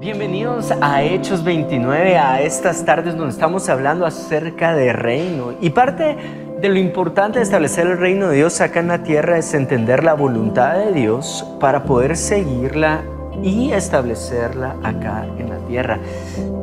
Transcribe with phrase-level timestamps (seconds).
[0.00, 5.52] Bienvenidos a Hechos 29, a estas tardes donde estamos hablando acerca de reino.
[5.60, 6.16] Y parte
[6.58, 10.02] de lo importante de establecer el reino de Dios acá en la tierra es entender
[10.02, 13.02] la voluntad de Dios para poder seguirla
[13.42, 15.98] y establecerla acá en la tierra.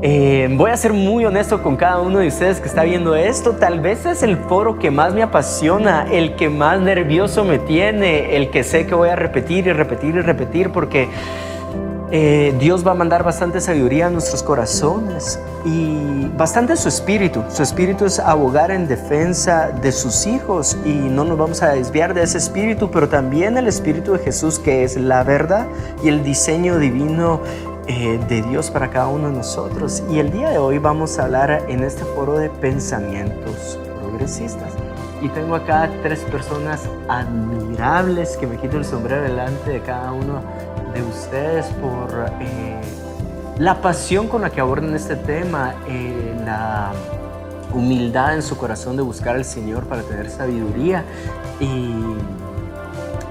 [0.02, 3.52] Eh, voy a ser muy honesto con cada uno de ustedes que está viendo esto.
[3.52, 8.36] Tal vez es el foro que más me apasiona, el que más nervioso me tiene,
[8.36, 11.08] el que sé que voy a repetir y repetir y repetir porque
[12.10, 17.44] eh, Dios va a mandar bastante sabiduría a nuestros corazones y bastante su espíritu.
[17.50, 22.14] Su espíritu es abogar en defensa de sus hijos y no nos vamos a desviar
[22.14, 25.68] de ese espíritu, pero también el espíritu de Jesús que es la verdad
[26.02, 27.42] y el diseño divino
[27.88, 30.02] eh, de Dios para cada uno de nosotros.
[30.10, 34.72] Y el día de hoy vamos a hablar en este foro de pensamientos progresistas.
[35.22, 40.42] Y tengo acá tres personas admirables que me quito el sombrero delante de cada uno
[40.94, 42.82] de ustedes por eh,
[43.60, 46.92] la pasión con la que abordan este tema, eh, la
[47.74, 51.04] humildad en su corazón de buscar al Señor para tener sabiduría.
[51.60, 51.94] Y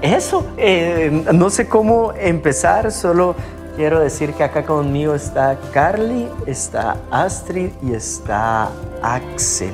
[0.01, 3.35] eso, eh, no sé cómo empezar, solo
[3.75, 8.69] quiero decir que acá conmigo está Carly, está Astrid y está
[9.01, 9.73] Axel.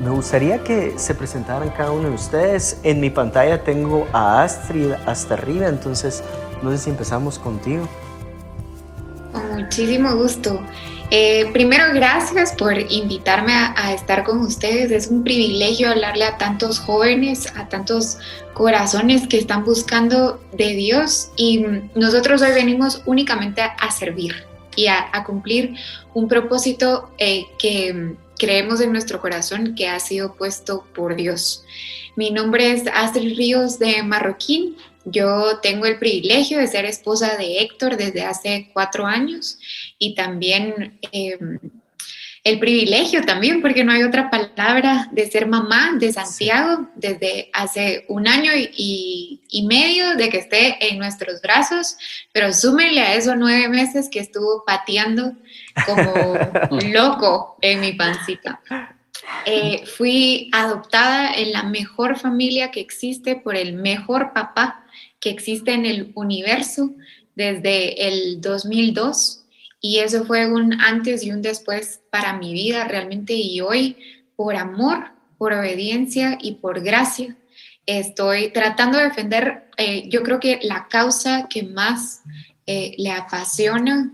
[0.00, 2.78] Me gustaría que se presentaran cada uno de ustedes.
[2.82, 6.22] En mi pantalla tengo a Astrid hasta arriba, entonces
[6.62, 7.88] no sé si empezamos contigo.
[9.32, 10.60] Con muchísimo gusto.
[11.10, 14.90] Eh, primero, gracias por invitarme a, estar con ustedes.
[14.90, 18.18] Es un privilegio hablarle a tantos jóvenes, a tantos
[18.54, 25.10] corazones que están buscando de Dios y nosotros hoy venimos únicamente a, servir y a,
[25.24, 25.74] cumplir
[26.12, 31.64] un propósito eh, que creemos en nuestro corazón que ha sido puesto por Dios.
[32.16, 34.76] Mi nombre es Astrid Ríos de Marroquín.
[35.04, 39.58] Yo tengo el privilegio de ser esposa de Héctor desde hace cuatro años
[39.98, 41.58] y también em,
[42.46, 48.04] el privilegio también, porque no hay otra palabra, de ser mamá de Santiago desde hace
[48.08, 51.96] un año y, y, medio de que esté en nuestros brazos,
[52.30, 55.32] pero súmele a esos nueve meses que estuvo pateando
[55.86, 56.38] como
[56.92, 58.60] loco en mi pancita.
[59.44, 64.84] Eh, fui adoptada en la mejor familia que existe por el mejor papá
[65.18, 66.94] que existe en el universo
[67.34, 69.45] desde el 2002
[69.86, 73.96] y eso fue un antes y un después para mi vida realmente y hoy
[74.34, 77.36] por amor, por obediencia y por gracia
[77.86, 82.22] estoy tratando de defender, eh, yo creo que la causa que más
[82.66, 84.12] eh, le apasiona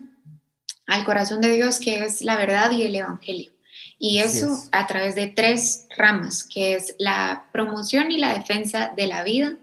[0.86, 3.50] al corazón de Dios, que es la verdad y el Evangelio.
[3.98, 9.06] Y eso a través de tres ramas, que es la promoción y la defensa de
[9.06, 9.56] la vida,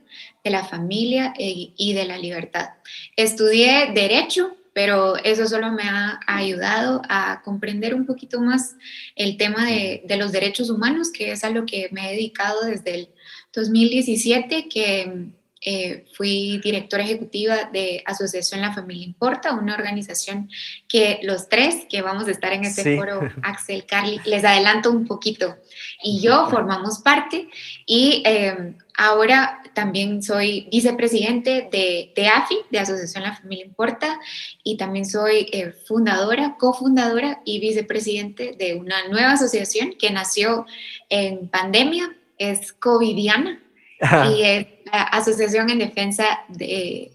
[0.43, 2.69] de la familia eh, y de la libertad.
[3.15, 8.77] Estudié derecho pero eso solo me ha ayudado a comprender un poquito más
[9.13, 12.95] el tema de, los derechos humanos, que es a lo que me he dedicado desde
[12.95, 13.09] el
[13.51, 20.49] 2017, que eh, fui directora ejecutiva de Asociación La Familia Importa, una organización
[20.87, 25.05] que los tres que vamos a estar en este foro, Axel, Carly, les adelanto un
[25.05, 25.57] poquito,
[26.01, 27.49] y yo formamos parte
[27.85, 34.19] y eh, ahora también soy vicepresidente de, de, AFI, de Asociación La Familia Importa,
[34.63, 40.65] y también soy eh, fundadora, cofundadora y vicepresidente de una nueva asociación que nació
[41.09, 43.61] en pandemia, es COVIDiana,
[43.99, 47.11] y es la Asociación en Defensa de,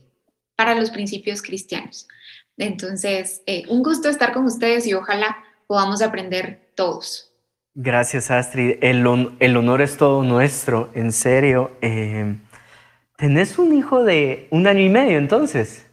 [0.56, 2.08] para los Principios Cristianos.
[2.56, 5.36] Entonces, eh, un gusto estar con ustedes y ojalá
[5.66, 7.32] podamos aprender todos.
[7.74, 8.76] Gracias, Astrid.
[8.80, 9.04] El,
[9.40, 11.72] el honor es todo nuestro, en serio.
[11.82, 12.36] Eh,
[13.16, 15.86] ¿Tenés un hijo de un año y medio entonces?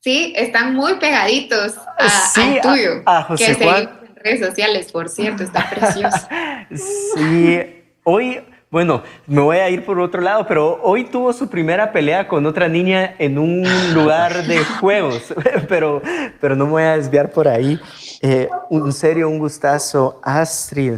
[0.00, 3.02] Sí, están muy pegaditos a, sí, al tuyo.
[3.06, 4.00] A, José que Juan.
[4.06, 6.28] en redes sociales, por cierto, está precioso.
[7.16, 7.60] sí,
[8.04, 8.40] hoy,
[8.74, 12.44] bueno, me voy a ir por otro lado, pero hoy tuvo su primera pelea con
[12.44, 13.62] otra niña en un
[13.94, 15.32] lugar de juegos,
[15.68, 16.02] pero,
[16.40, 17.78] pero no me voy a desviar por ahí.
[18.20, 20.94] Eh, en serio, un gustazo, Astrid.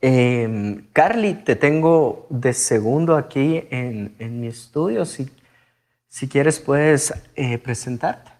[0.00, 5.04] Eh, Carly, te tengo de segundo aquí en, en mi estudio.
[5.04, 5.30] Si,
[6.08, 8.30] si quieres, puedes eh, presentarte.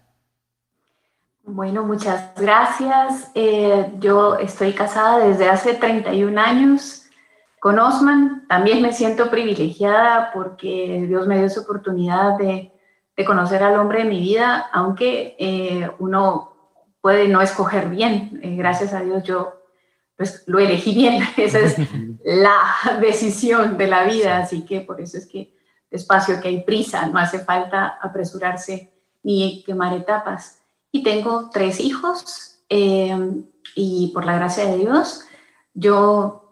[1.43, 3.29] Bueno, muchas gracias.
[3.35, 6.98] Eh, yo estoy casada desde hace 31 años
[7.59, 8.45] con Osman.
[8.47, 12.71] También me siento privilegiada porque Dios me dio esa oportunidad de,
[13.15, 16.53] de conocer al hombre de mi vida, aunque eh, uno
[17.01, 18.39] puede no escoger bien.
[18.57, 19.59] gracias a Dios yo
[20.19, 21.77] pues lo elegí bien, esa es
[22.25, 25.55] la decisión de la vida, así que por eso es que
[25.89, 28.91] despacio que hay prisa, no hace falta apresurarse
[29.23, 30.61] ni quemar etapas.
[30.91, 33.17] y tengo tres hijos eh,
[33.75, 35.25] y por la gracia de Dios,
[35.73, 36.48] yo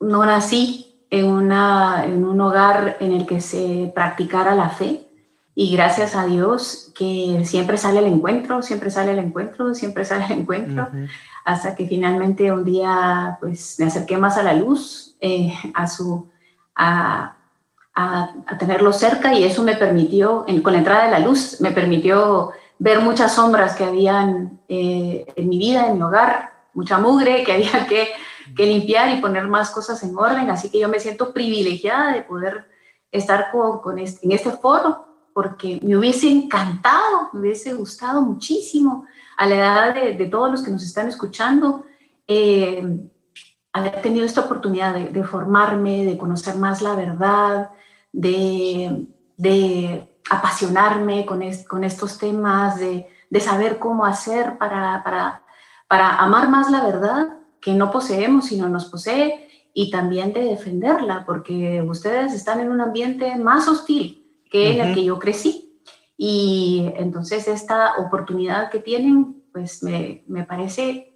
[0.00, 5.06] no nací en, una, en un hogar en el que se practicara la fe.
[5.54, 10.24] Y gracias a Dios que siempre sale el encuentro, siempre sale el encuentro, siempre sale
[10.26, 10.88] el encuentro,
[11.44, 16.28] hasta que finalmente un día pues me acerqué más a la luz, eh, a su...
[16.76, 17.36] A,
[17.94, 22.52] a, tenerlo cerca y eso me permitió, con la entrada de la luz, me permitió
[22.78, 27.52] ver muchas sombras que habían eh, en mi vida, en mi hogar, mucha mugre que
[27.52, 28.08] había que,
[28.56, 30.50] que, limpiar y poner más cosas en orden.
[30.50, 32.66] Así que yo me siento privilegiada de poder
[33.10, 39.06] estar con, con este, en este foro porque me hubiese encantado, me hubiese gustado muchísimo
[39.36, 41.84] a la edad de, de todos los que nos están escuchando.
[42.26, 42.82] Eh,
[43.72, 47.70] haber tenido esta oportunidad de, formarme, de conocer más la verdad,
[48.12, 49.06] de,
[49.36, 55.42] de apasionarme con, con estos temas, de, de, saber cómo hacer para, para,
[55.86, 61.24] para amar más la verdad que no poseemos, sino nos posee, y también de defenderla,
[61.24, 65.80] porque ustedes están en un ambiente más hostil que en el que yo crecí.
[66.16, 71.10] Y entonces esta oportunidad que tienen, pues me, me parece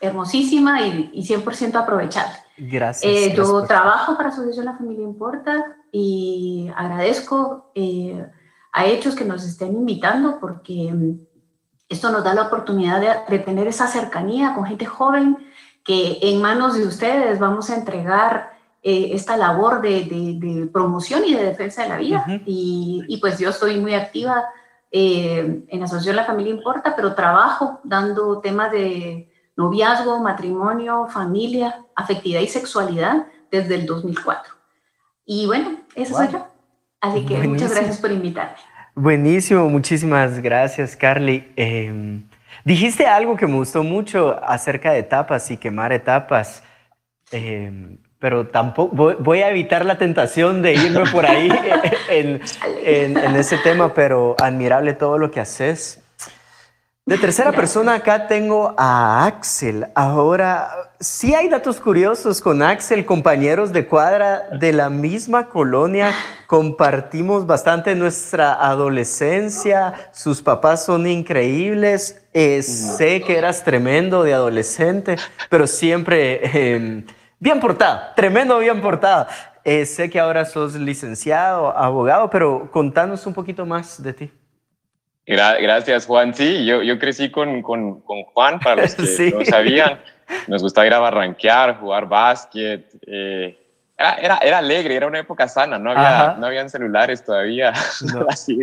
[0.00, 2.34] hermosísima y, y 100% aprovechable.
[2.56, 3.12] Gracias.
[3.12, 8.26] Eh, yo trabajo para Asociación La Familia Importa y agradezco eh,
[8.72, 11.20] a Hechos que nos estén invitando porque mm,
[11.88, 15.38] esto nos da la oportunidad de, de, tener esa cercanía con gente joven
[15.88, 18.52] que en manos de ustedes vamos a entregar
[18.82, 22.24] eh, esta labor de, de, de, promoción y de defensa de la vida.
[22.26, 22.42] Uh -huh.
[22.44, 24.44] y, y, pues yo estoy muy activa
[24.92, 32.42] eh, en Asociación La Familia Importa, pero trabajo dando temas de noviazgo, matrimonio, familia, afectividad
[32.42, 34.52] y sexualidad desde el 2004.
[35.24, 36.24] Y bueno, eso wow.
[36.24, 36.46] soy yo.
[37.00, 37.54] Así que Buenísimo.
[37.54, 38.58] muchas gracias por invitarme.
[38.94, 41.50] Buenísimo, muchísimas gracias, Carly.
[41.56, 42.20] Eh,
[42.68, 46.62] dijiste algo que me gustó mucho acerca de etapas y quemar etapas.
[47.32, 51.48] Eh, pero tampoco voy, voy, a evitar la tentación de irme por ahí
[52.10, 52.40] en,
[52.84, 56.02] en, en, ese tema, pero admirable todo lo que haces.
[57.08, 59.86] De tercera persona acá tengo a Axel.
[59.94, 66.12] Ahora, sí hay datos curiosos con Axel, compañeros de cuadra de la misma colonia,
[66.46, 75.16] compartimos bastante nuestra adolescencia, sus papás son increíbles, eh, sé que eras tremendo de adolescente,
[75.48, 77.04] pero siempre eh,
[77.38, 79.28] bien portado, tremendo bien portado.
[79.64, 84.30] Eh, sé que ahora sos licenciado, abogado, pero contanos un poquito más de ti.
[85.28, 86.34] Gracias, Juan.
[86.34, 89.34] Sí, yo, yo crecí con, con, con Juan, para los que sí.
[89.36, 90.00] no sabían.
[90.46, 92.90] Nos gustaba ir a barranquear, jugar básquet.
[93.06, 93.58] Eh,
[93.96, 97.72] era, era, era, alegre, era una época sana, no, había, no habían celulares todavía,
[98.12, 98.26] no.
[98.28, 98.58] Así,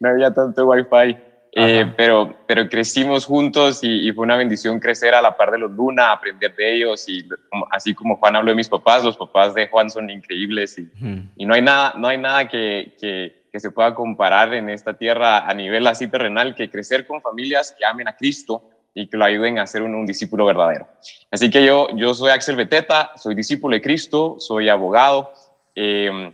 [0.00, 1.16] no había tanto wifi.
[1.52, 5.58] Eh, pero, pero crecimos juntos y, y, fue una bendición crecer a la par de
[5.58, 7.26] los Luna, aprender de ellos y
[7.70, 11.28] así como Juan habló de mis papás, los papás de Juan son increíbles y, -huh.
[11.36, 14.94] y no hay nada, no hay nada que, que, que se pueda comparar en esta
[14.94, 18.62] tierra a nivel así terrenal que crecer con familias que amen a Cristo
[18.94, 20.88] y que lo ayuden a ser un, discípulo verdadero.
[21.30, 25.32] Así que yo, yo soy Axel Beteta, soy discípulo de Cristo, soy abogado,
[25.74, 26.32] eh,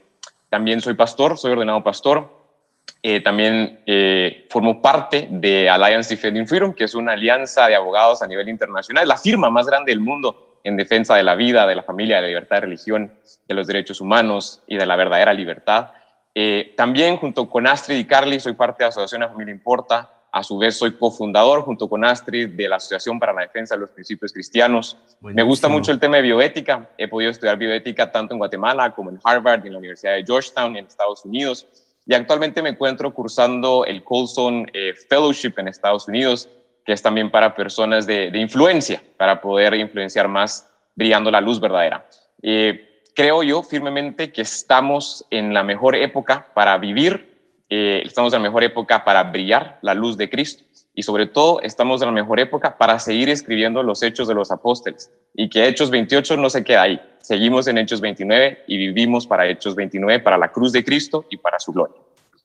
[0.49, 2.45] también soy pastor, soy ordenado pastor,
[3.03, 8.23] eh, también eh, formo parte de Alliance Defending Freedom, que es una alianza de abogados
[8.23, 11.75] a nivel internacional, la firma más grande del mundo en defensa de la vida, de
[11.75, 13.13] la familia, de la libertad de religión,
[13.47, 15.91] de los derechos humanos y de la verdadera libertad.
[16.35, 20.11] Eh, también junto con Astrid y Carly soy parte de la Asociación La Familia Importa.
[20.33, 23.83] A su vez soy cofundador junto con Astrid de la Asociación para la Defensa de
[23.83, 24.99] los Principios Cristianos.
[25.21, 25.45] Buenísimo.
[25.45, 26.91] Me gusta mucho el tema de bioética.
[26.99, 30.25] He podido estudiar bioética tanto en Guatemala como en Harvard y en la Universidad de
[30.25, 31.69] Georgetown en Estados Unidos.
[32.05, 36.49] Y actualmente me encuentro cursando el Colson eh, Fellowship en Estados Unidos,
[36.85, 41.61] que es también para personas de, de influencia, para poder influenciar más brillando la luz
[41.61, 42.09] verdadera.
[42.43, 47.35] Eh, creo yo firmemente que estamos en la mejor época para vivir,
[47.71, 51.61] eh, estamos en la mejor época para brillar la luz de Cristo y sobre todo
[51.61, 55.67] estamos en la mejor época para seguir escribiendo los hechos de los apóstoles y que
[55.67, 57.01] Hechos 28 no se queda ahí.
[57.21, 61.37] Seguimos en Hechos 29 y vivimos para Hechos 29, para la cruz de Cristo y
[61.37, 61.97] para su gloria.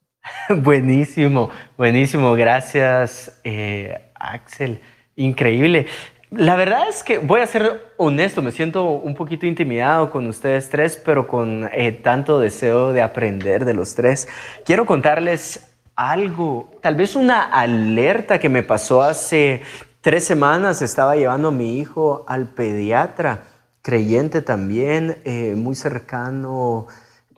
[0.49, 2.33] Buenísimo, buenísimo.
[2.33, 4.81] Gracias, eh, Axel.
[5.15, 5.87] Increíble.
[6.31, 10.69] La verdad es que voy a ser honesto, me siento un poquito intimidado con ustedes
[10.69, 14.27] tres, pero con eh, tanto deseo de aprender de los tres.
[14.63, 19.63] Quiero contarles algo, tal vez una alerta que me pasó hace
[20.01, 20.83] tres semanas.
[20.83, 23.45] Estaba llevando a mi hijo al pediatra,
[23.81, 26.85] creyente también, eh, muy cercano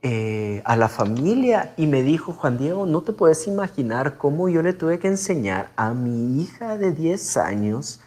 [0.02, 4.62] eh, a la familia y me dijo, Juan Diego, no te puedes imaginar cómo yo
[4.62, 8.02] le tuve que enseñar a mi hija de 10 años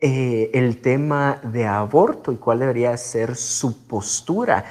[0.00, 4.64] eh, el tema de aborto y cuál debería ser su postura.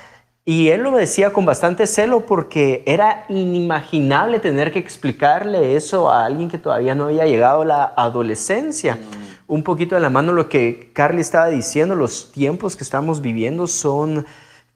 [0.44, 6.26] Y él lo decía con bastante celo porque era inimaginable tener que explicarle eso a
[6.26, 8.96] alguien que todavía no había llegado a la adolescencia.
[8.96, 9.54] Mm.
[9.54, 13.68] Un poquito de la mano lo que Carly estaba diciendo, los tiempos que estamos viviendo
[13.68, 14.26] son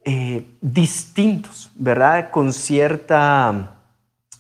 [0.05, 2.29] eh, distintos, ¿verdad?
[2.29, 3.77] Con cierta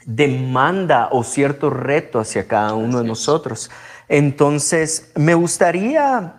[0.05, 3.71] demanda o cierto reto hacia cada uno de nosotros.
[4.07, 6.35] Entonces, me gustaría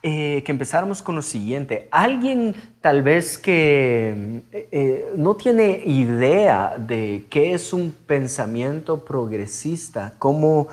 [0.00, 1.88] eh, que empezáramos con lo siguiente.
[1.90, 10.14] Alguien tal vez que eh, eh, no tiene idea de qué es un pensamiento progresista,
[10.18, 10.68] ¿cómo,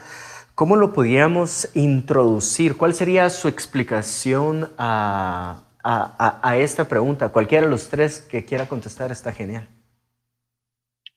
[0.53, 2.77] cómo lo podríamos introducir?
[2.77, 5.63] ¿Cuál sería su explicación a,
[6.57, 7.29] esta pregunta?
[7.29, 9.67] Cualquiera de los tres que quiera contestar está genial.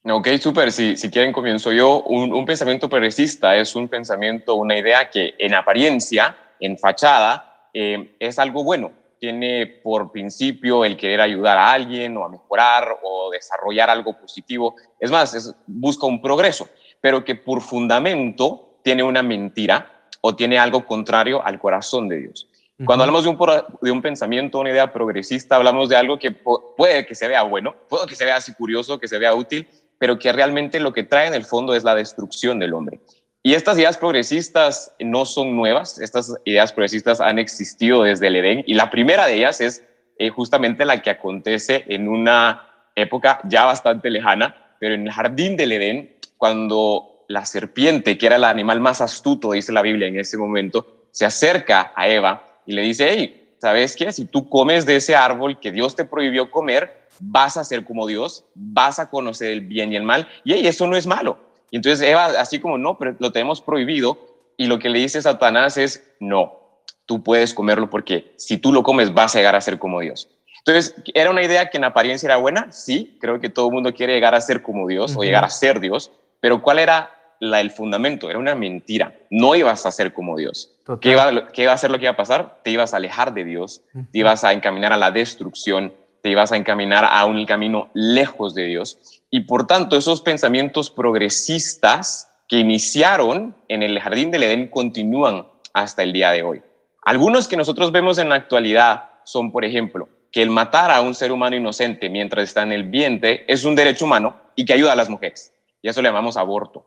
[0.05, 0.73] Ok, súper.
[0.73, 2.02] Si, si quieren, comienzo yo.
[2.02, 8.17] Un, un, pensamiento progresista es un pensamiento, una idea que en apariencia, en fachada, eh,
[8.19, 8.93] es algo bueno.
[9.19, 14.76] Tiene por principio el querer ayudar a alguien o a mejorar o desarrollar algo positivo.
[15.00, 16.69] Es más, busca un progreso,
[17.00, 22.49] pero que por fundamento tiene una mentira o tiene algo contrario al corazón de Dios.
[22.85, 23.38] Cuando hablamos de un,
[23.83, 27.75] de un pensamiento, una idea progresista, hablamos de algo que puede que se vea bueno,
[27.88, 31.05] puede que se vea así curioso, que se vea útil, pero que realmente lo que
[31.05, 33.00] trae en el fondo es la destrucción del hombre.
[33.43, 38.64] Y estas ideas progresistas no son nuevas, estas ideas progresistas han existido desde el Edén
[38.67, 39.85] y la primera de ellas es
[40.19, 45.57] eh, justamente la que acontece en una época ya bastante lejana, pero en el jardín
[45.57, 50.19] del Edén, cuando la serpiente, que era el animal más astuto, dice la Biblia en
[50.19, 54.12] ese momento, se acerca a Eva y le dice, hey, ¿sabes qué?
[54.12, 58.07] Si tú comes de ese árbol que Dios te prohibió comer, vas a ser como
[58.07, 61.49] Dios, vas a conocer el bien y el mal, y hey, eso no es malo
[61.71, 64.19] y entonces Eva, así como no, pero lo tenemos prohibido,
[64.57, 66.59] y lo que le dice Satanás es, no,
[67.07, 70.29] tú puedes comerlo porque si tú lo comes vas a llegar a ser como Dios.
[70.59, 72.71] Entonces, ¿era una idea que en apariencia era buena?
[72.73, 75.51] Sí, creo que todo el mundo quiere llegar a ser como Dios o llegar a
[75.51, 76.11] ser Dios,
[76.41, 77.11] pero ¿cuál era
[77.41, 78.29] la, el fundamento?
[78.29, 79.15] Era una mentira.
[79.31, 80.77] No ibas a ser como Dios.
[81.01, 82.61] ¿Qué iba, ¿Qué iba, a ser lo que iba a pasar?
[82.65, 86.53] Te ibas a alejar de Dios, te ibas a encaminar a la destrucción, te ibas
[86.53, 88.99] a encaminar a un camino lejos de Dios.
[89.31, 96.03] Y por tanto, esos pensamientos progresistas que iniciaron en el jardín del Edén continúan hasta
[96.03, 96.63] el día de hoy.
[97.03, 101.15] Algunos que nosotros vemos en la actualidad son, por ejemplo, que el matar a un
[101.15, 104.93] ser humano inocente mientras está en el vientre es un derecho humano y que ayuda
[104.93, 105.53] a las mujeres.
[105.83, 106.85] Y eso le llamamos aborto.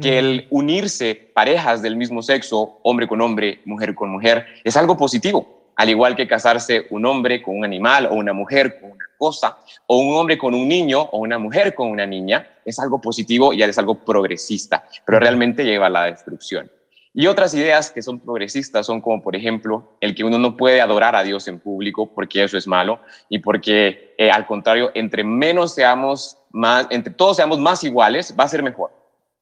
[0.00, 4.96] Que el unirse parejas del mismo sexo, hombre con hombre, mujer con mujer, es algo
[4.96, 9.04] positivo al igual que casarse un hombre con un animal o una mujer con una
[9.18, 13.00] cosa, o un hombre con un niño o una mujer con una niña, es algo
[13.00, 16.70] positivo y es algo progresista, pero realmente lleva a la destrucción.
[17.16, 20.80] Y otras ideas que son progresistas son como, por ejemplo, el que uno no puede
[20.80, 25.22] adorar a Dios en público porque eso es malo y porque, eh, al contrario, entre
[25.22, 28.90] menos seamos más, entre todos seamos más iguales, va a ser mejor.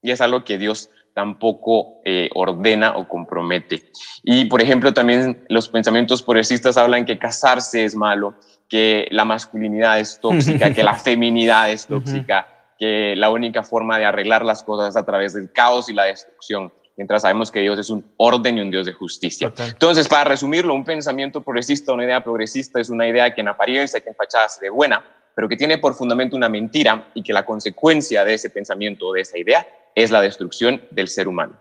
[0.02, 3.82] Y es algo que Dios tampoco eh, ordena o compromete.
[4.22, 8.34] Y, por ejemplo, también los pensamientos progresistas hablan que casarse es malo,
[8.68, 14.06] que la masculinidad es tóxica, que la feminidad es tóxica, que la única forma de
[14.06, 17.78] arreglar las cosas es a través del caos y la destrucción, mientras sabemos que Dios
[17.78, 19.52] es un orden y un Dios de justicia.
[19.58, 24.00] Entonces, para resumirlo, un pensamiento progresista, una idea progresista es una idea que en apariencia,
[24.00, 25.04] que en fachada se ve buena,
[25.34, 29.12] pero que tiene por fundamento una mentira y que la consecuencia de ese pensamiento o
[29.12, 31.54] de esa idea es la destrucción del ser humano.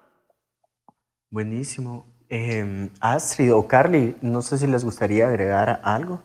[1.30, 2.06] Buenísimo.
[2.30, 6.22] Eh, Astrid o Carly, no sé si les gustaría agregar algo.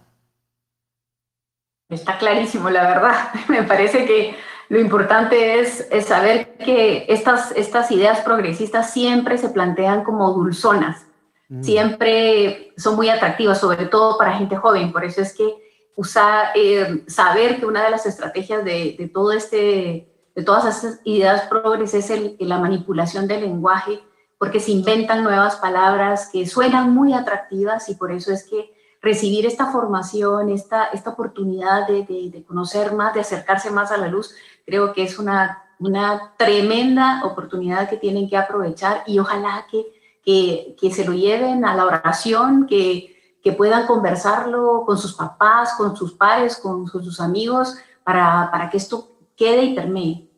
[1.89, 3.31] Está clarísimo, la verdad.
[3.49, 4.37] Me parece que
[4.69, 11.07] lo importante es, saber que estas, estas ideas progresistas siempre se plantean como dulzonas,
[11.49, 11.63] mm.
[11.63, 14.93] siempre son muy atractivas, sobre todo para gente joven.
[14.93, 15.66] Por eso es que
[15.97, 21.01] usar, eh, saber que una de las estrategias de, de todo este de todas esas
[21.05, 24.03] ideas progres es el, la manipulación del lenguaje,
[24.39, 29.47] porque se inventan nuevas palabras que suenan muy atractivas y por eso es que recibir
[29.47, 34.35] esta formación, esta, esta oportunidad de, de, conocer más, de acercarse más a la luz,
[34.67, 39.87] creo que es una, una tremenda oportunidad que tienen que aprovechar y ojalá que,
[40.23, 43.16] que, que se lo lleven a la oración, que,
[43.47, 48.69] que puedan conversarlo con sus papás, con sus pares, con, con sus amigos, para, para
[48.69, 50.29] que esto quede y permee.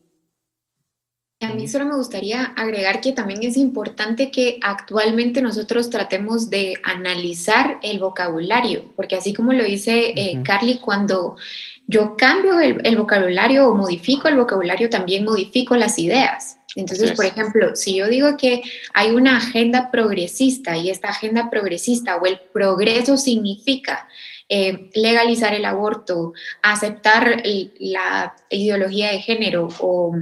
[1.41, 6.75] A mí solo me gustaría agregar que también es importante que actualmente nosotros tratemos de
[6.83, 11.35] analizar el vocabulario, porque así como lo dice eh, Carly, cuando
[11.89, 16.59] yo cambio el, vocabulario o modifico el vocabulario, también modifico las ideas.
[16.75, 18.61] Entonces, por ejemplo, si yo digo que
[18.93, 24.07] hay una agenda progresista y esta agenda progresista o el progreso significa
[24.49, 27.41] eh, legalizar el aborto, aceptar
[27.79, 30.15] la ideología de género o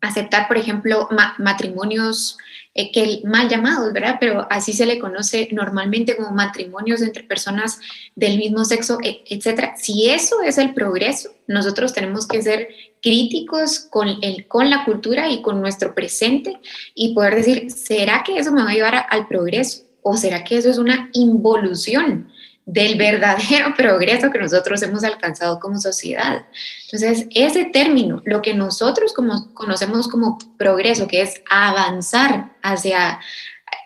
[0.00, 2.38] aceptar, por ejemplo, matrimonios
[2.76, 4.16] eh, que mal llamados, ¿verdad?
[4.20, 7.80] Pero así se le conoce normalmente como matrimonios entre personas
[8.14, 9.74] del mismo sexo, e, etcétera.
[9.76, 12.68] Si eso es el progreso, nosotros tenemos que ser
[13.02, 16.58] críticos con, el, con la cultura y con nuestro presente
[16.94, 19.84] y poder decir, ¿será que eso me va a llevar al progreso?
[20.02, 22.30] ¿O será que eso es una involución?
[22.66, 26.44] Del verdadero progreso que nosotros hemos alcanzado como sociedad.
[26.84, 33.20] Entonces, ese término, lo que nosotros como, conocemos como progreso, que es avanzar hacia,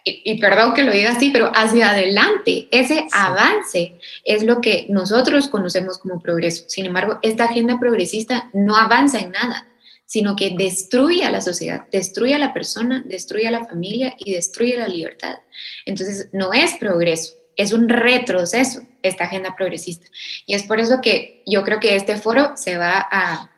[0.04, 5.48] y, perdón que lo diga así, pero hacia adelante, ese avance es lo que nosotros
[5.48, 6.64] conocemos como progreso.
[6.68, 9.66] Sin embargo, esta agenda progresista no avanza en nada
[10.10, 14.32] sino que destruye a la sociedad, destruye a la persona, destruye a la familia y
[14.32, 15.38] destruye la libertad.
[15.86, 20.06] Entonces, no es progreso, es un retroceso esta agenda progresista.
[20.46, 23.50] Y es por eso que yo creo que este foro se va a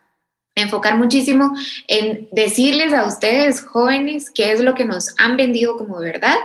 [0.56, 1.52] enfocar muchísimo
[1.86, 6.36] en decirles a ustedes, jóvenes, qué es lo que nos han vendido como verdad,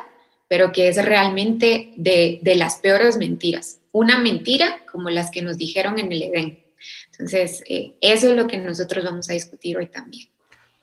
[0.47, 3.79] pero que es realmente de, las peores mentiras.
[3.91, 6.63] Una mentira como las que nos dijeron en el Edén.
[7.11, 10.27] Entonces, eh, eso es lo que nosotros vamos a discutir hoy también.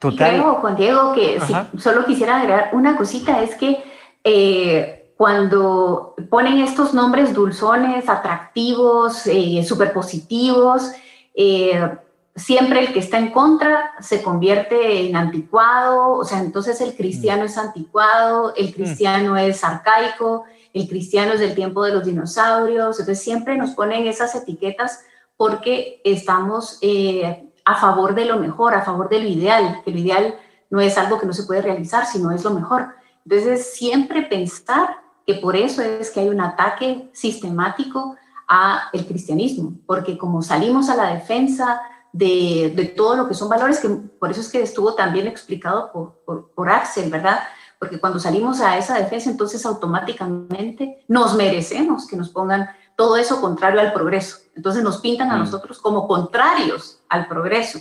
[0.01, 0.41] Total.
[0.41, 1.39] Juan Diego, que
[1.79, 3.79] solo quisiera agregar una cosita, es que
[4.25, 10.91] eh, cuando ponen estos nombres dulzones, atractivos, eh, superpositivos,
[11.35, 11.99] eh,
[12.35, 17.43] siempre el que está en contra se convierte en anticuado, o sea, entonces el cristiano
[17.43, 17.47] mm.
[17.47, 18.73] es anticuado, el mm.
[18.73, 24.09] cristiano es arcaico, el cristiano es del tiempo de los dinosaurios, entonces siempre nos ponen
[24.09, 25.05] esas etiquetas
[25.37, 29.99] porque estamos eh, a favor de lo mejor, a favor de lo ideal, que lo
[29.99, 30.35] ideal
[30.71, 32.89] no es algo que no se puede realizar, sino es lo mejor.
[33.25, 38.17] Entonces, siempre pensar que por eso es que hay un ataque sistemático
[38.47, 41.81] a el cristianismo, porque como salimos a la defensa
[42.13, 45.91] de, de, todo lo que son valores, que por eso es que estuvo también explicado
[45.93, 47.41] por, por, Axel, ¿verdad?
[47.79, 53.41] Porque cuando salimos a esa defensa, entonces automáticamente nos merecemos que nos pongan todo eso
[53.41, 54.39] contrario al progreso.
[54.55, 55.41] Entonces nos pintan a mm.
[55.41, 57.81] nosotros como contrarios al progreso.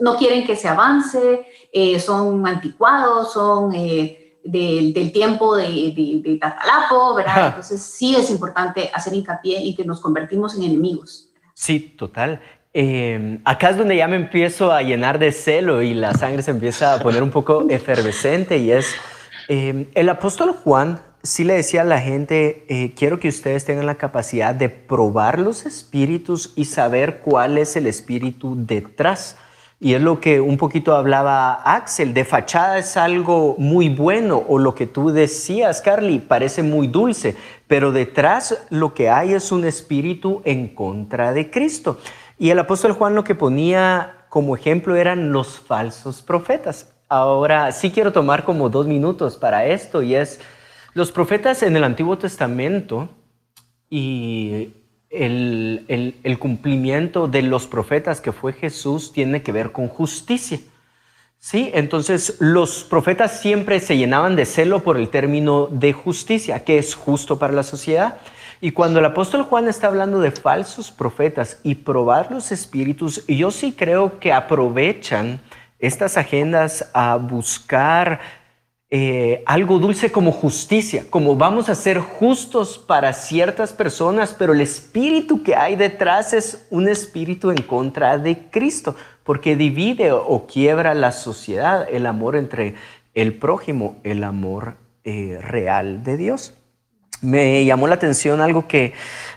[0.00, 3.74] no quieren que se avance, eh, son anticuados, son...
[3.74, 7.48] Eh, del, tiempo de, de, Tatalapo, ¿verdad?
[7.48, 11.28] Entonces sí es importante hacer hincapié y que nos convertimos en enemigos.
[11.54, 12.40] Sí, total.
[12.72, 16.50] Em, acá es donde ya me empiezo a llenar de celo y la sangre se
[16.50, 18.94] empieza a poner un poco efervescente y es,
[19.48, 23.86] em, el apóstol Juan sí le decía a la gente, eh, quiero que ustedes tengan
[23.86, 29.38] la capacidad de probar los espíritus y saber cuál es el espíritu detrás.
[29.80, 34.58] Y es lo que un poquito hablaba Axel, de fachada es algo muy bueno, o
[34.58, 39.64] lo que tú decías, Carly, parece muy dulce, pero detrás lo que hay es un
[39.64, 41.98] espíritu en contra de Cristo.
[42.38, 46.92] Y el apóstol Juan lo que ponía como ejemplo eran los falsos profetas.
[47.08, 50.40] Ahora sí quiero tomar como dos minutos para esto, y es
[50.94, 53.08] los profetas en el Antiguo Testamento
[53.90, 54.72] y
[55.14, 60.60] el, cumplimiento de los profetas que fue Jesús tiene que ver con justicia.
[61.38, 61.70] ¿Sí?
[61.74, 66.94] Entonces los profetas siempre se llenaban de celo por el término de justicia, que es
[66.94, 68.16] justo para la sociedad.
[68.62, 73.50] Y cuando el apóstol Juan está hablando de falsos profetas y probar los espíritus, yo
[73.50, 75.40] sí creo que aprovechan
[75.78, 78.20] estas agendas a buscar
[78.96, 84.60] eh, algo dulce como justicia, como vamos a ser justos para ciertas personas, pero el
[84.60, 90.94] espíritu que hay detrás es un espíritu en contra de Cristo, porque divide o quiebra
[90.94, 92.76] la sociedad, el amor entre
[93.14, 96.54] el prójimo, el amor eh, real de Dios.
[97.20, 98.92] Me llamó la atención algo que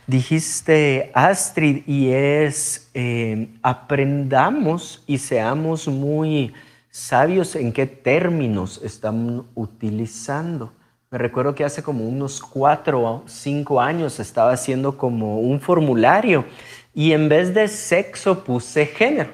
[0.06, 6.54] dijiste, Astrid, y es eh, aprendamos y seamos muy
[6.98, 10.74] sabios en qué términos están utilizando.
[11.12, 16.46] Me recuerdo que hace como unos cuatro o cinco años estaba haciendo como un formulario
[16.96, 19.32] y en vez de sexo puse género.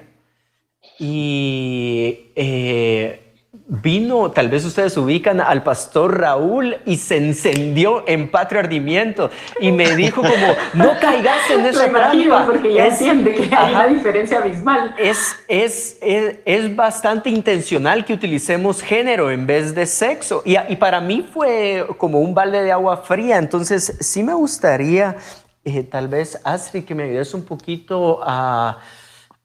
[0.99, 3.22] Y eh,
[3.65, 9.71] vino, tal vez ustedes ubican al pastor Raúl y se encendió en patrio ardimiento y
[9.71, 12.45] me dijo como, no caigas en esa trampa.
[12.45, 14.93] porque ya es, que hay una diferencia abismal.
[14.97, 20.41] Es, es, es, bastante intencional que utilicemos género en vez de sexo.
[20.45, 23.37] Y, y para mí fue como un balde de agua fría.
[23.37, 25.17] Entonces, sí me gustaría
[25.65, 28.79] eh, tal vez, Astrid, que me ayudes un poquito a,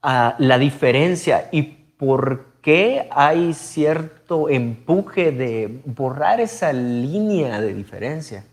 [0.01, 8.45] a la diferencia y por qué hay cierto empuje de borrar esa línea de diferencia.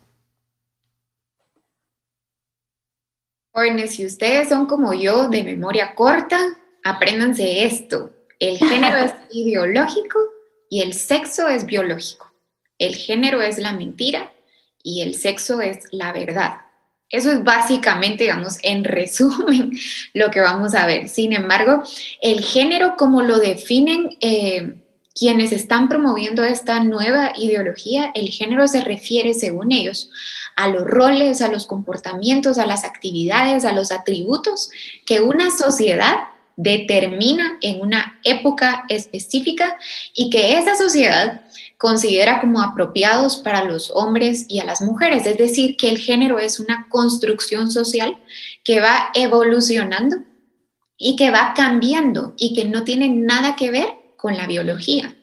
[3.52, 6.38] Jóvenes, si ustedes son como yo de memoria corta,
[6.84, 8.10] apréndanse esto.
[8.38, 10.18] El género es ideológico
[10.68, 12.30] y el sexo es biológico.
[12.78, 14.32] El género es la mentira
[14.82, 16.65] y el sexo es la verdad.
[17.10, 19.72] Eso es básicamente, digamos, en resumen,
[20.14, 21.08] lo que vamos a ver.
[21.08, 21.82] Sin embargo,
[22.20, 24.74] el género, como lo definen eh,
[25.14, 30.10] quienes están promoviendo esta nueva ideología, el género se refiere, según ellos,
[30.56, 34.70] a los roles, a los comportamientos, a las actividades, a los atributos
[35.04, 36.16] que una sociedad
[36.56, 39.78] determina en una época específica
[40.14, 41.42] y que esa sociedad
[41.78, 45.26] considera como apropiados para los hombres y a las mujeres.
[45.26, 48.16] Es decir, que el género es una construcción social
[48.64, 50.16] que va evolucionando
[50.96, 55.14] y que va cambiando y que no tiene nada que ver con la biología.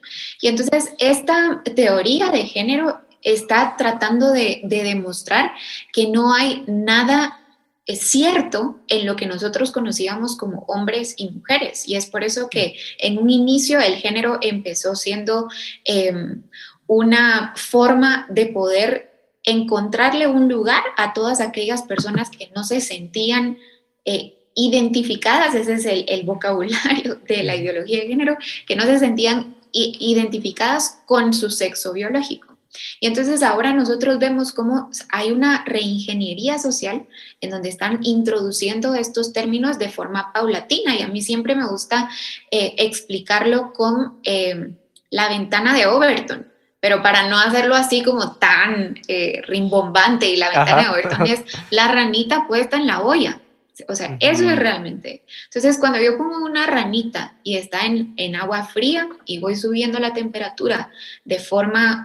[0.41, 5.53] Y entonces esta teoría de género está tratando de, demostrar
[5.91, 7.39] que no hay nada
[7.85, 11.87] es cierto en lo que nosotros conocíamos como hombres y mujeres.
[11.87, 15.49] Y es por eso que en un inicio el género empezó siendo
[15.83, 16.43] em,
[16.87, 19.11] una forma de poder
[19.43, 23.57] encontrarle un lugar a todas aquellas personas que no se sentían
[24.05, 29.57] eh, identificadas, ese es el, vocabulario de la ideología de género, que no se sentían
[29.71, 32.52] identificadas con su sexo biológico.
[32.99, 37.05] Y entonces ahora nosotros vemos cómo hay una reingeniería social
[37.41, 42.09] en donde están introduciendo estos términos de forma paulatina y a mí siempre me gusta
[42.51, 44.71] eh, explicarlo con eh,
[45.09, 46.47] la ventana de Overton.
[46.79, 51.41] Pero para no hacerlo así como tan eh, rimbombante y la ventana de Overton es
[51.69, 53.39] la ranita puesta en la olla.
[53.87, 55.23] O sea, eso es realmente.
[55.45, 59.97] Entonces, cuando yo pongo una ranita y está en, en agua fría y voy subiendo
[59.99, 60.91] la temperatura
[61.25, 62.03] de forma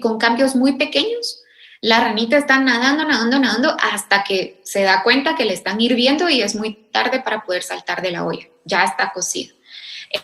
[0.00, 1.42] con cambios muy pequeños,
[1.80, 6.30] la ranita está nadando, nadando, nadando hasta que se da cuenta que le están hirviendo
[6.30, 8.48] y es muy tarde para poder saltar de la olla.
[8.64, 9.54] Ya está cocido.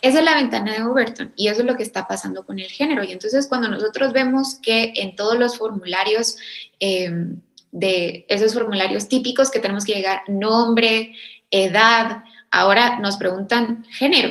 [0.00, 2.70] Esa es la ventana de Overton y eso es lo que está pasando con el
[2.70, 3.04] género.
[3.04, 6.36] Y entonces cuando nosotros vemos que en todos los formularios,
[6.78, 7.40] em,
[7.72, 11.14] de esos formularios típicos que tenemos que llegar nombre,
[11.50, 14.30] edad, ahora nos preguntan género.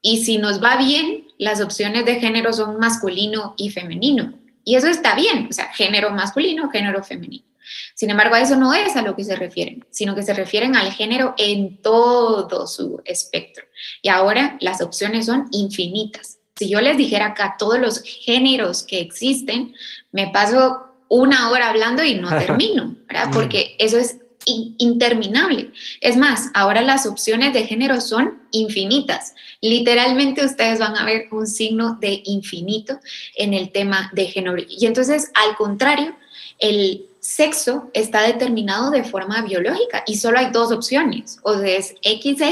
[0.00, 4.32] Y si nos va bien, las opciones de género son masculino y femenino.
[4.64, 7.44] Y eso está bien, o sea, género masculino, género femenino.
[7.94, 10.76] Sin embargo, a eso no es a lo que se refieren, sino que se refieren
[10.76, 13.64] al género en todo su espectro.
[14.02, 16.38] Y ahora las opciones son infinitas.
[16.56, 19.74] Si yo les dijera acá todos los géneros que existen,
[20.12, 23.30] me paso una hora hablando y no termino, ¿verdad?
[23.32, 24.18] Porque eso es
[24.78, 25.72] interminable.
[26.00, 29.34] Es más, ahora las opciones de género son infinitas.
[29.60, 32.98] Literalmente ustedes van a ver un signo de infinito
[33.36, 34.56] en el tema de género.
[34.68, 36.16] Y entonces, al contrario,
[36.58, 42.42] el sexo está determinado de forma biológica y solo hay dos opciones, o es XX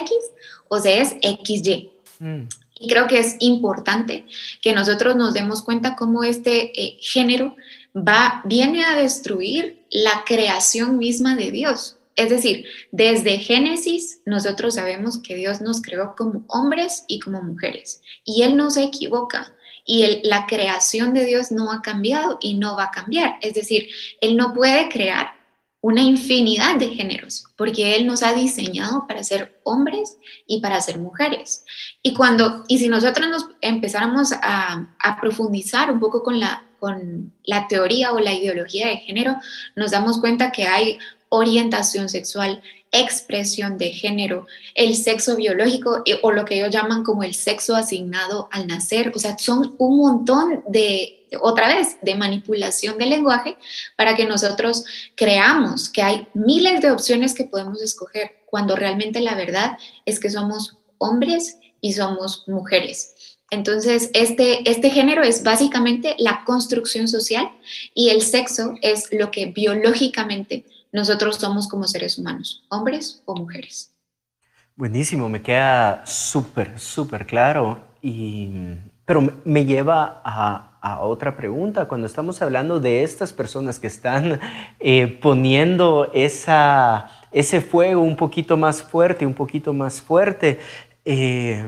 [0.69, 1.91] o es XY.
[2.19, 2.43] Mm.
[2.81, 4.27] Y creo que es importante
[4.63, 7.57] que nosotros nos demos cuenta cómo este eh, género
[7.95, 11.97] va, viene a destruir la creación misma de Dios.
[12.17, 18.03] Es decir, desde Génesis nosotros sabemos que Dios nos creó como hombres y como mujeres
[18.25, 22.77] y Él no se equivoca y la creación de Dios no ha cambiado y no
[22.77, 23.39] va a cambiar.
[23.41, 23.89] Es decir,
[24.21, 25.33] Él no puede crear
[25.81, 30.99] una infinidad de géneros, porque Él nos ha diseñado para ser hombres y para ser
[30.99, 31.65] mujeres.
[32.03, 37.33] Y cuando, y si nosotros nos empezáramos a, a profundizar un poco con la con
[37.45, 39.37] la teoría o la ideología de género,
[39.77, 46.33] nos damos cuenta que hay orientación sexual, expresión de género, el sexo biológico eh, o
[46.33, 49.13] lo que ellos llaman como el sexo asignado al nacer.
[49.15, 53.59] O sea, son un montón de, otra vez, de manipulación del lenguaje
[53.97, 59.35] para que nosotros creamos que hay miles de opciones que podemos escoger, cuando realmente la
[59.35, 63.15] verdad es que somos hombres y somos mujeres.
[63.51, 67.51] Entonces, este, este género es básicamente la construcción social
[67.95, 73.93] y el sexo es lo que biológicamente nosotros somos como seres humanos, hombres o mujeres.
[74.77, 77.81] Buenísimo, me queda súper, súper claro.
[78.03, 78.51] Y,
[79.05, 81.89] pero me lleva a, a, otra pregunta.
[81.89, 84.41] Cuando estamos hablando de estas personas que están
[84.79, 90.61] eh, poniendo esa, ese fuego un poquito más fuerte, un poquito más fuerte,
[91.05, 91.65] eh,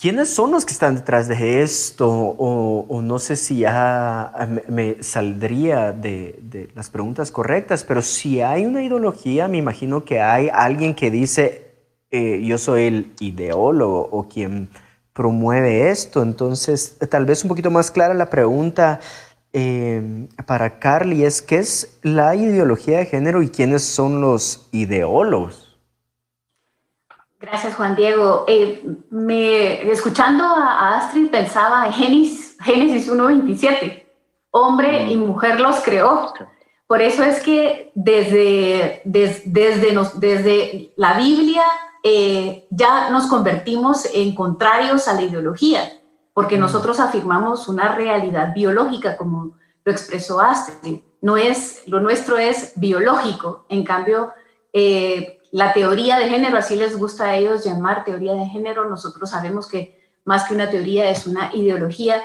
[0.00, 2.08] ¿Quiénes son los que están detrás de esto?
[2.08, 4.32] O, no sé si ya
[4.68, 10.50] me saldría de, las preguntas correctas, pero si hay una ideología, me imagino que hay
[10.52, 11.74] alguien que dice,
[12.12, 14.68] eh, yo soy el ideólogo o quien
[15.12, 16.22] promueve esto.
[16.22, 19.00] Entonces, tal vez un poquito más clara la pregunta
[19.52, 25.67] eh, para Carly es, ¿qué es la ideología de género y quiénes son los ideólogos?
[27.40, 28.44] Gracias, Juan Diego.
[28.48, 34.04] Eh, me, escuchando a, Astrid pensaba en Génesis, Génesis 1.27,
[34.50, 36.32] hombre y mujer los creó.
[36.88, 41.62] Por eso es que desde, desde, nos, desde la Biblia
[42.02, 45.92] eh, ya nos convertimos en contrarios a la ideología,
[46.34, 49.52] porque nosotros afirmamos una realidad biológica, como
[49.84, 51.00] lo expresó Astrid.
[51.20, 54.32] No es, lo nuestro es biológico, en cambio,
[54.72, 59.30] eh, la teoría de género, así les gusta a ellos llamar teoría de género, nosotros
[59.30, 62.22] sabemos que más que una teoría es una ideología,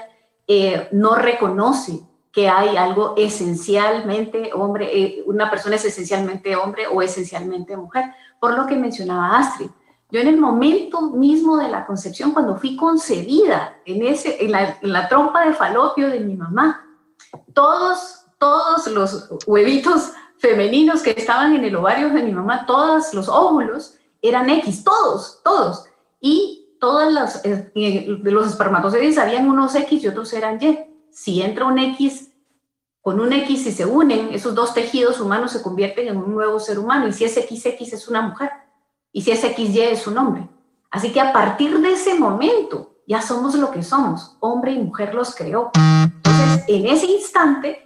[0.48, 7.02] eh, no reconoce que hay algo esencialmente hombre, eh, una persona es esencialmente hombre o
[7.02, 8.06] esencialmente mujer,
[8.42, 9.70] por lo que mencionaba Astrid.
[10.12, 14.92] Yo en el momento mismo de la concepción, cuando fui concebida en, ese, la, en
[14.92, 16.86] la trompa de falopio de mi mamá,
[17.54, 20.12] todos, todos los huevitos
[20.44, 25.40] femeninos que estaban en el ovario de mi mamá, todos los óvulos eran X, todos,
[25.42, 25.86] todos.
[26.20, 30.80] Y todos los, eh, de los espermatozoides habían unos X y otros eran Y.
[31.12, 32.30] Si entra un X
[33.02, 36.60] con un X y se unen, esos dos tejidos humanos se convierten en un nuevo
[36.60, 37.08] ser humano.
[37.08, 38.52] Y si es XX es una mujer.
[39.14, 40.50] Y si es XY es un hombre.
[40.92, 44.36] Así que a partir de ese momento ya somos lo que somos.
[44.42, 45.72] Hombre y mujer los creó.
[45.76, 47.83] Entonces, en ese instante,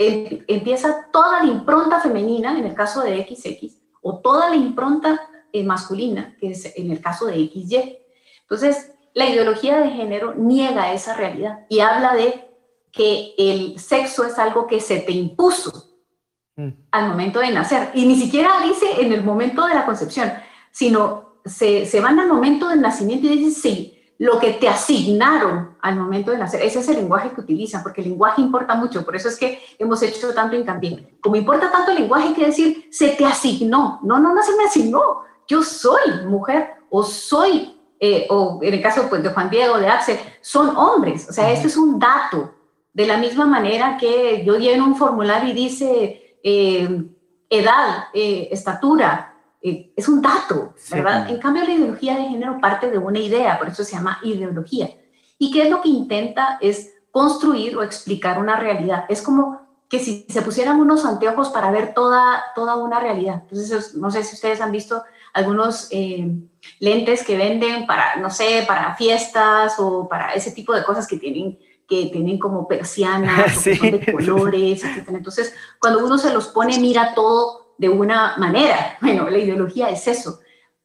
[0.00, 5.20] empieza toda la impronta femenina, en el caso de XX, o toda la impronta
[5.52, 7.98] eh, masculina, que es en el caso de XY.
[8.42, 12.48] Entonces, la ideología de género niega esa realidad y habla de
[12.92, 15.90] que el sexo es algo que se te impuso
[16.56, 16.68] mm.
[16.90, 17.90] al momento de nacer.
[17.94, 20.32] Y ni siquiera dice en el momento de la concepción,
[20.70, 25.78] sino se, se van al momento del nacimiento y dice, sí, lo que te asignaron
[25.80, 26.60] al momento de nacer.
[26.60, 29.02] Ese es el lenguaje que utilizan, porque el lenguaje importa mucho.
[29.02, 31.16] Por eso es que hemos hecho tanto hincapié.
[31.22, 33.98] Como importa tanto el lenguaje, hay que decir, se te asignó.
[34.02, 35.22] No, no, no se me asignó.
[35.48, 39.88] Yo soy mujer o soy, eh, o en el caso pues, de Juan Diego, de
[39.88, 41.26] Axel, son hombres.
[41.30, 42.52] O sea, esto es un dato.
[42.92, 47.04] De la misma manera que yo lleno un formulario y dice eh,
[47.48, 49.29] edad, eh, estatura,
[49.62, 51.28] eh, es un dato, ¿verdad?
[51.28, 54.90] En cambio, la ideología de género parte de una idea, por eso se llama ideología.
[55.38, 56.58] ¿Y qué es lo que intenta?
[56.60, 59.04] Es construir o explicar una realidad.
[59.08, 63.42] Es como que si se pusieran unos anteojos para ver toda, toda una realidad.
[63.42, 65.02] Entonces, no sé si ustedes han visto
[65.34, 66.30] algunos eh,
[66.78, 71.18] lentes que venden para, no sé, para fiestas o para ese tipo de cosas que
[71.18, 75.08] tienen que tienen como persianas, que son de colores, etc.
[75.08, 78.98] Entonces, cuando uno se los pone, mira todo de una manera.
[79.00, 80.40] Bueno, la ideología es eso,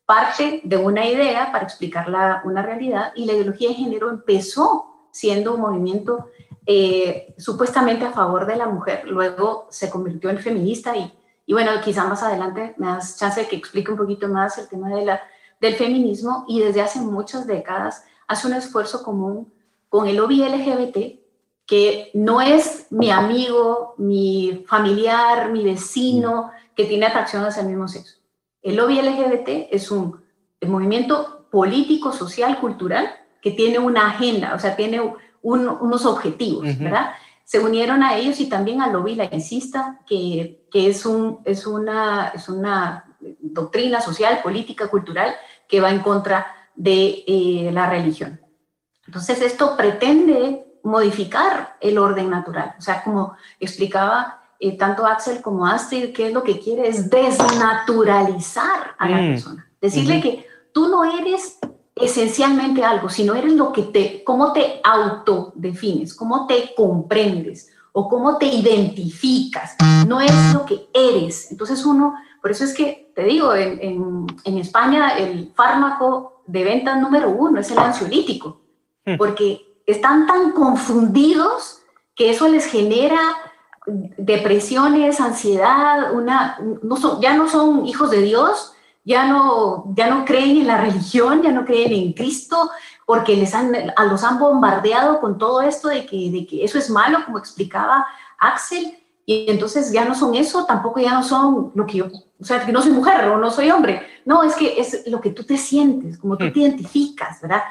[0.06, 5.10] parte de una idea para explicar la, una realidad y la ideología de género empezó
[5.12, 6.30] siendo un movimiento
[6.66, 11.14] eh, supuestamente a favor de la mujer, luego se convirtió en feminista y,
[11.46, 14.70] y bueno, quizá más adelante me das chance de que explique un poquito más el
[14.70, 15.22] tema de la,
[15.60, 19.54] del feminismo y desde hace muchas décadas hace un esfuerzo común
[19.90, 20.98] con el lobby LGBT
[21.66, 27.88] que no es mi amigo, mi familiar, mi vecino, que tiene atracción hacia el mismo
[27.88, 28.18] sexo.
[28.62, 30.24] El lobby LGBT es un
[30.62, 33.10] movimiento político, social, cultural,
[33.42, 35.02] que tiene una agenda, o sea, tiene
[35.42, 37.12] unos objetivos, ¿verdad?
[37.44, 42.30] Se unieron a ellos y también al lobby laicista, que, que es, un, es, una,
[42.30, 43.06] es una
[43.40, 45.36] doctrina social, política, cultural,
[45.68, 48.42] que va en contra de eh, la religión.
[49.06, 52.76] Entonces, esto pretende modificar el orden natural.
[52.78, 56.88] O sea, como explicaba eh, tanto Axel como Astrid, ¿qué es lo que quiere?
[56.88, 59.28] Es desnaturalizar a la mm.
[59.32, 59.72] persona.
[59.82, 61.60] Decirle que tú no eres
[61.96, 68.38] esencialmente algo, sino eres lo que te, cómo te autodefines, cómo te comprendes o cómo
[68.38, 71.50] te identificas, no es lo que eres.
[71.50, 76.98] Entonces uno, por eso es que te digo, en, en, España el fármaco de venta
[76.98, 78.60] número uno es el ansiolítico,
[79.06, 79.16] mm.
[79.16, 81.82] porque están tan confundidos
[82.16, 83.18] que eso les genera
[83.86, 90.58] depresiones, ansiedad, una, no ya no son hijos de Dios, ya no, ya no creen
[90.58, 92.72] en la religión, ya no creen en Cristo,
[93.06, 93.72] porque les han,
[94.10, 98.06] los han bombardeado con todo esto de que, de que eso es malo, como explicaba
[98.40, 102.08] Axel, y entonces ya no son eso, tampoco ya no son lo que yo,
[102.40, 105.22] o sea, que no soy mujer o no soy hombre, no, es que es lo
[105.22, 107.64] que tú te sientes, como tú te identificas, ¿verdad?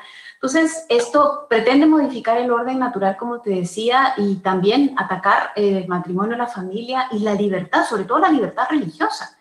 [0.45, 6.37] Entonces, esto pretende modificar el orden natural, como te decía, y también atacar el matrimonio,
[6.37, 9.39] la familia y la libertad, sobre todo la libertad religiosa,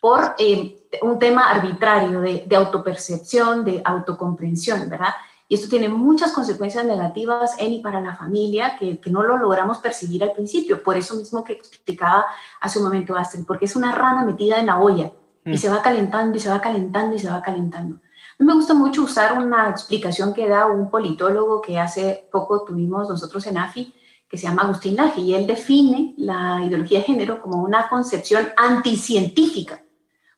[0.00, 5.12] por eh, un tema arbitrario de, de, autopercepción, de autocomprensión, ¿verdad?
[5.46, 9.36] Y esto tiene muchas consecuencias negativas en y para la familia que, que, no lo
[9.36, 10.82] logramos percibir al principio.
[10.82, 12.24] Por eso mismo que explicaba
[12.62, 15.12] hace un momento Astrid, porque es una rana metida en la olla
[15.44, 15.58] y mm.
[15.58, 17.98] se va calentando y se va calentando y se va calentando
[18.38, 23.46] me gusta mucho usar una explicación que da un politólogo que hace poco tuvimos nosotros
[23.46, 23.94] en AFI,
[24.28, 28.48] que se llama Agustín Laje, y él define la ideología de género como una concepción
[28.56, 29.82] anticientífica,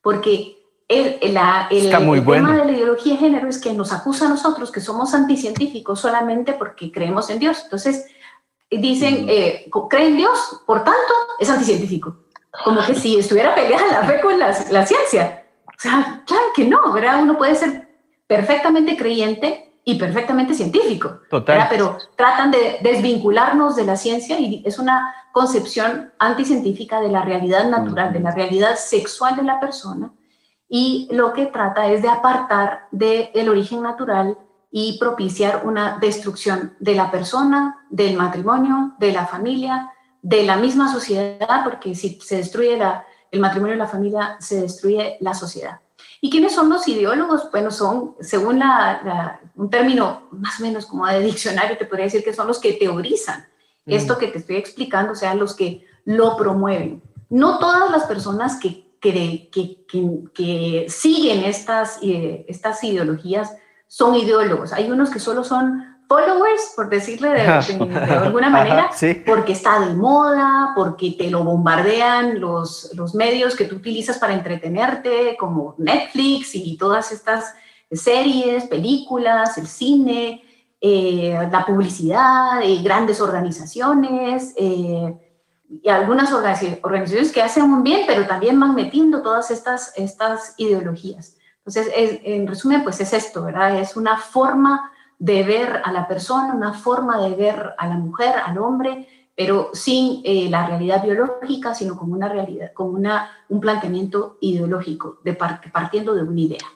[0.03, 1.37] porque el, el,
[1.71, 5.13] el tema de la ideología de género es que nos acusa a nosotros que somos
[5.13, 7.61] anticientíficos solamente porque creemos en Dios.
[7.65, 8.07] Entonces,
[8.71, 9.29] dicen, mm.
[9.29, 12.17] eh, cree en Dios, por tanto, es anticientífico.
[12.65, 15.45] Como que si estuviera peleada la fe con la, la ciencia.
[15.67, 17.23] O sea, claro que no, ¿verdad?
[17.23, 17.88] Uno puede ser
[18.29, 21.21] perfectamente creyente y perfectamente científico.
[21.31, 21.67] Total.
[21.71, 27.69] Pero tratan de desvincularnos de la ciencia y es una concepción anticientífica de la realidad
[27.69, 30.13] natural, de la realidad sexual de la persona.
[30.69, 34.37] Y lo que trata es de apartar del origen natural
[34.71, 40.93] y propiciar una destrucción de la persona, del matrimonio, de la familia, de la misma
[40.93, 45.81] sociedad, porque si se destruye la, el matrimonio y la familia, se destruye la sociedad.
[46.21, 47.51] ¿Y quiénes son los ideólogos?
[47.51, 48.61] Bueno, son, según
[49.55, 52.73] un término más o menos como de diccionario, te podría decir que son los que
[52.73, 53.47] teorizan
[53.87, 53.93] mm.
[53.93, 57.03] esto que te estoy explicando, o sea, los que lo promueven.
[57.29, 59.85] No todas las personas que, que, que,
[60.35, 63.55] que siguen estas, eh, estas ideologías
[63.87, 64.73] son ideólogos.
[64.73, 68.91] Hay unos que solo son followers, por decirle de, alguna manera,
[69.27, 74.33] porque está de moda, porque te lo bombardean los, los medios que tú utilizas para
[74.33, 77.55] entretenerte, como Netflix y todas estas
[77.93, 80.43] series, películas, el cine,
[80.81, 85.15] eh, la publicidad, eh, grandes organizaciones eh,
[85.69, 91.37] y algunas organizaciones que hacen un bien, pero también van metiendo todas estas, estas ideologías.
[91.59, 93.79] Entonces, en resumen, pues es esto, ¿verdad?
[93.79, 98.35] Es una forma de ver a la persona, una forma de ver a la mujer,
[98.45, 103.61] al hombre, pero sin eh, la realidad biológica, sino como una realidad, como una, un
[103.61, 106.67] planteamiento ideológico, de partiendo de una idea.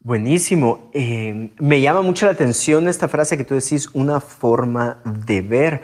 [0.00, 0.90] Buenísimo.
[0.92, 5.82] Eh, me llama mucho la atención esta frase que tú decís, una forma de ver.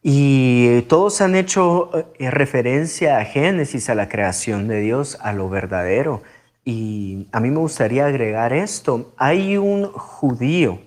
[0.00, 5.48] Y todos han hecho eh, referencia a Génesis, a la creación de Dios, a lo
[5.48, 6.22] verdadero.
[6.64, 9.12] Y a mí me gustaría agregar esto.
[9.16, 10.78] Hay un judío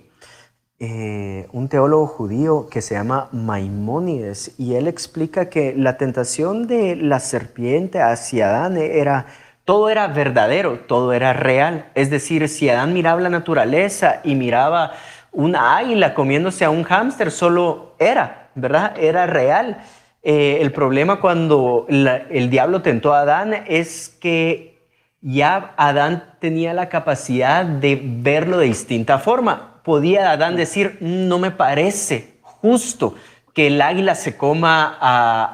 [0.84, 6.96] eh, un teólogo judío que se llama Maimónides y él explica que la tentación de
[6.96, 9.26] la serpiente hacia Adán era,
[9.64, 11.86] todo era verdadero, todo era real.
[11.94, 14.94] Es decir, si Adán miraba la naturaleza y miraba
[15.30, 18.98] una águila comiéndose a un hámster, solo era, ¿verdad?
[18.98, 19.84] Era real.
[20.24, 24.82] Eh, el problema cuando el diablo tentó a Adán es que
[25.20, 31.50] ya Adán tenía la capacidad de verlo de distinta forma podía Adán decir, no me
[31.50, 33.14] parece justo
[33.54, 34.96] que el águila se coma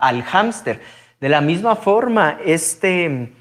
[0.01, 0.81] al hámster.
[1.21, 3.33] De la misma forma, este,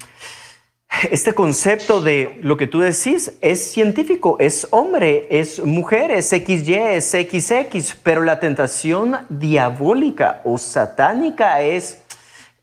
[1.10, 6.74] este concepto de lo que tú decís es científico, es hombre, es mujer, es XY,
[6.74, 12.02] es XX, pero la tentación diabólica o satánica es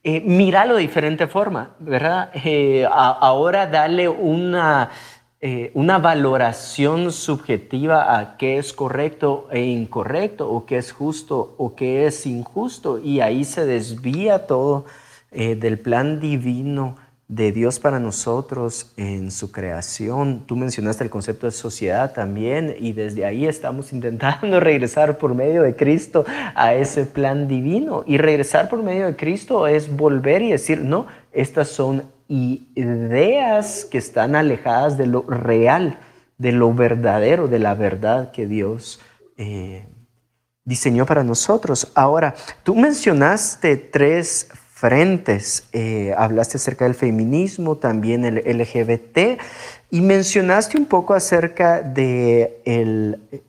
[0.04, 2.30] eh, mirarlo de diferente forma, ¿verdad?
[2.36, 4.92] Eh, ahora dale una
[5.48, 11.76] eh, una valoración subjetiva a qué es correcto e incorrecto, o qué es justo o
[11.76, 14.86] qué es injusto, y ahí se desvía todo
[15.32, 16.96] eh, del plan divino
[17.28, 20.48] de Dios para nosotros en su creación.
[20.48, 25.62] Tú mencionaste el concepto de sociedad también y desde ahí estamos intentando regresar por medio
[25.62, 28.04] de Cristo a ese plan divino.
[28.08, 33.98] Y regresar por medio de Cristo es volver y decir, no, estas son ideas que
[33.98, 36.00] están alejadas de lo real,
[36.38, 39.00] de lo verdadero, de la verdad que Dios
[39.38, 39.86] eh,
[40.64, 41.92] diseñó para nosotros.
[41.96, 49.40] Ahora, tú mencionaste tres frentes, eh, hablaste acerca del feminismo, también el LGBT,
[49.90, 53.44] y mencionaste un poco acerca del de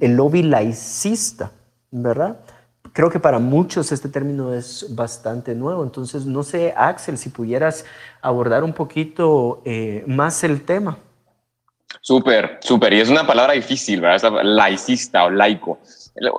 [0.00, 1.52] el lobby laicista,
[1.90, 2.38] ¿verdad?
[2.92, 5.82] Creo que para muchos este término es bastante nuevo.
[5.82, 7.84] Entonces, no sé, Axel, si pudieras
[8.20, 10.98] abordar un poquito eh, más el tema.
[12.00, 12.92] Súper, súper.
[12.92, 14.40] Y es una palabra difícil, ¿verdad?
[14.42, 15.78] Laicista o laico.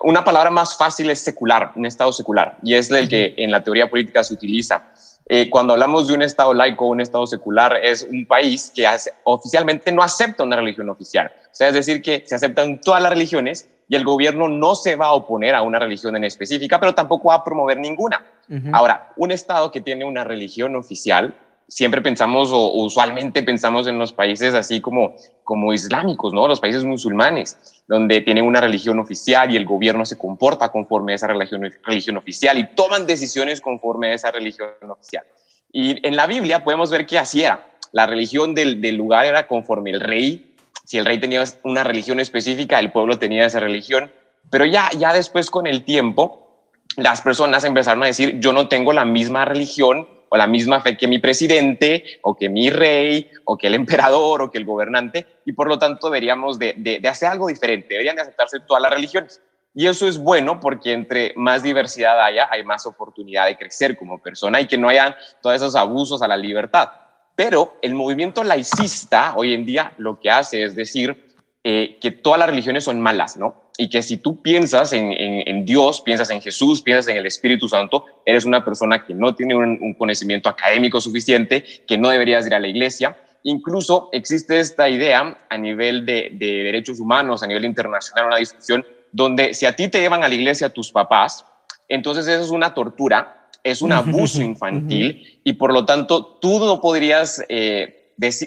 [0.04, 3.64] una palabra más fácil es secular, un Estado secular, y es el que en la
[3.64, 4.84] teoría política se utiliza.
[5.32, 8.88] Eh, cuando hablamos de un Estado laico, un Estado secular, es un país que
[9.24, 11.32] oficialmente no acepta una religión oficial.
[11.46, 14.96] O sea, es decir, que se aceptan todas las religiones y el gobierno no se
[14.96, 18.26] va a oponer a una religión en específica, pero tampoco va a promover ninguna.
[18.72, 21.36] Ahora, un Estado que tiene una religión oficial,
[21.70, 26.48] siempre pensamos o usualmente pensamos en los países así como, como islámicos, ¿no?
[26.48, 31.16] Los países musulmanes, donde tienen una religión oficial y el gobierno se comporta conforme a
[31.16, 35.24] esa religión, religión oficial y toman decisiones conforme a esa religión oficial.
[35.72, 37.68] Y en la Biblia podemos ver que así era.
[37.92, 40.56] La religión del, del lugar era conforme el rey.
[40.84, 44.12] Si el rey tenía una religión específica, el pueblo tenía esa religión.
[44.50, 46.48] Pero ya, ya después con el tiempo,
[46.96, 50.96] las personas empezaron a decir, yo no tengo la misma religión o la misma fe
[50.96, 55.26] que mi presidente o que mi rey o que el emperador o que el gobernante
[55.46, 59.42] y por lo tanto deberíamos de, hacer algo diferente, deberían de aceptarse todas las religiones.
[59.74, 64.18] Y eso es bueno porque entre más diversidad haya, hay más oportunidad de crecer como
[64.18, 66.90] persona y que no hayan todos esos abusos a la libertad.
[67.36, 71.30] Pero el movimiento laicista hoy en día lo que hace es decir
[71.64, 73.69] eh, que todas las religiones son malas, ¿no?
[73.80, 78.04] Y que si tú piensas en, Dios, piensas en Jesús, piensas en el Espíritu Santo,
[78.26, 82.60] eres una persona que no tiene un, conocimiento académico suficiente, que no deberías ir a
[82.60, 83.16] la iglesia.
[83.44, 89.54] Incluso existe esta idea a nivel de, derechos humanos, a nivel internacional, una discusión donde
[89.54, 91.46] si a ti te llevan a la iglesia tus papás,
[91.88, 96.82] entonces eso es una tortura, es un abuso infantil y por lo tanto tú no
[96.82, 97.42] podrías...
[97.48, 97.96] Eh,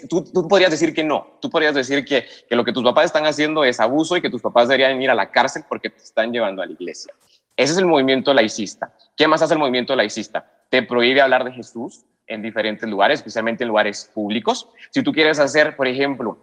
[0.09, 3.05] tú, tú, podrías decir que no, tú podrías decir que, que lo que tus papás
[3.05, 6.03] están haciendo es abuso y que tus papás deberían ir a la cárcel porque te
[6.03, 7.13] están llevando a la iglesia.
[7.55, 8.93] Ese es el movimiento laicista.
[9.15, 10.49] ¿Qué más hace el movimiento laicista?
[10.69, 14.69] Te prohíbe hablar de Jesús en diferentes lugares, especialmente en lugares públicos.
[14.89, 16.37] Si tú quieres hacer, por ejemplo,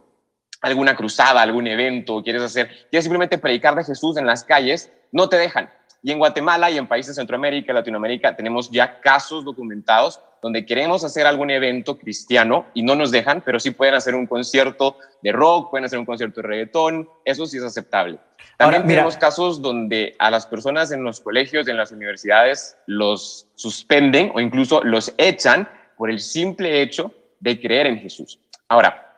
[0.60, 5.28] alguna cruzada, algún evento, quieres hacer, quieres simplemente predicar de Jesús en las calles, no
[5.28, 5.70] te dejan.
[6.02, 10.64] Y en Guatemala y en países de Centroamérica y Latinoamérica tenemos ya casos documentados donde
[10.64, 14.96] queremos hacer algún evento cristiano y no nos dejan, pero sí pueden hacer un concierto
[15.22, 18.18] de rock, pueden hacer un concierto de reggaetón, eso sí es aceptable.
[18.56, 24.32] También tenemos casos donde a las personas en los colegios, en las universidades, los suspenden
[24.34, 28.38] o incluso los echan por el simple hecho de creer en Jesús.
[28.68, 29.09] Ahora,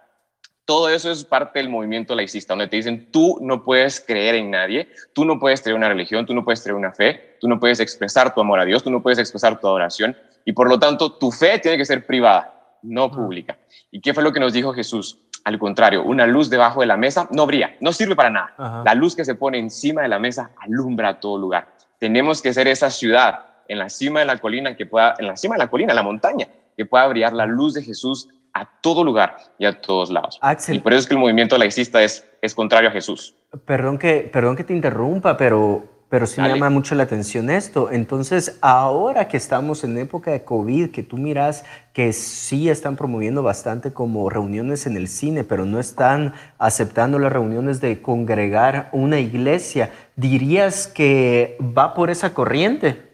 [0.72, 4.50] todo eso es parte del movimiento laicista, donde te dicen, tú no puedes creer en
[4.50, 7.60] nadie, tú no puedes tener una religión, tú no puedes tener una fe, tú no
[7.60, 10.16] puedes expresar tu amor a Dios, tú no puedes expresar tu adoración,
[10.46, 13.58] y por lo tanto tu fe tiene que ser privada, no pública.
[13.90, 15.18] ¿Y qué fue lo que nos dijo Jesús?
[15.44, 18.82] Al contrario, una luz debajo de la mesa no brilla, no sirve para nada.
[18.82, 21.68] La luz que se pone encima de la mesa alumbra todo lugar.
[21.98, 25.36] Tenemos que ser esa ciudad en la cima de la colina que pueda, en la
[25.36, 29.04] cima de la colina, la montaña, que pueda brillar la luz de Jesús a todo
[29.04, 30.38] lugar y a todos lados.
[30.68, 33.34] Y por eso es que el movimiento laicista es, es contrario a Jesús.
[33.64, 37.90] Perdón que, perdón que te interrumpa, pero pero sí me llama mucho la atención esto.
[37.90, 43.42] Entonces, ahora que estamos en época de COVID, que tú miras que sí están promoviendo
[43.42, 49.20] bastante como reuniones en el cine, pero no están aceptando las reuniones de congregar una
[49.20, 53.10] iglesia, ¿dirías que va por esa corriente?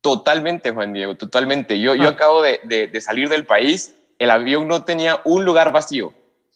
[0.00, 1.80] Totalmente, Juan Diego, totalmente.
[1.80, 2.12] Yo, yo ah.
[2.12, 6.12] acabo de, de salir del país, el avión no tenía un lugar vacío,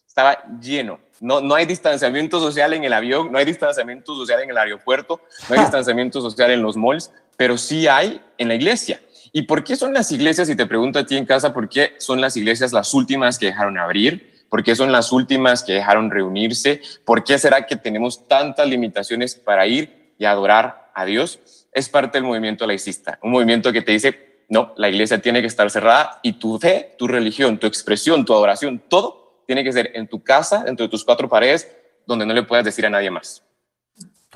[0.06, 4.50] estaba lleno no, no hay distanciamiento social en el avión, no hay distanciamiento social en
[4.50, 9.00] el aeropuerto, no hay distanciamiento social en los malls, pero sí hay en la iglesia.
[9.32, 10.48] ¿Y por qué son las iglesias?
[10.48, 13.46] Y te pregunto a ti en casa, ¿por qué son las iglesias las últimas que
[13.46, 14.46] dejaron abrir?
[14.48, 16.80] ¿Por qué son las últimas que dejaron reunirse?
[17.04, 21.40] ¿Por qué será que tenemos tantas limitaciones para ir y adorar a Dios?
[21.72, 25.46] Es parte del movimiento laicista, un movimiento que te dice, no, la iglesia tiene que
[25.46, 29.92] estar cerrada y tu fe, tu religión, tu expresión, tu adoración, todo tiene que ser
[29.94, 31.70] en tu casa, dentro de tus cuatro paredes,
[32.06, 33.45] donde no le puedas decir a nadie más.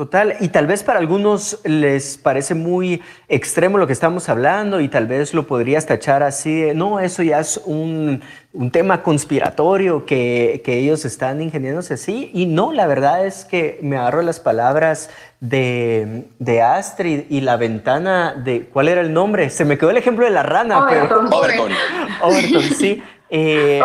[0.00, 4.88] Total, y tal vez para algunos les parece muy extremo lo que estamos hablando y
[4.88, 8.22] tal vez lo podrías tachar así, no, eso ya es un,
[8.54, 12.30] un tema conspiratorio que, que, ellos están ingeniándose así.
[12.32, 17.58] Y no, la verdad es que me agarro las palabras de, de, Astrid y la
[17.58, 19.50] ventana de, ¿cuál era el nombre?
[19.50, 20.78] Se me quedó el ejemplo de la rana.
[20.78, 21.28] Overton.
[21.28, 21.72] Pero, Overton.
[22.22, 23.02] Overton, sí.
[23.32, 23.80] Eh,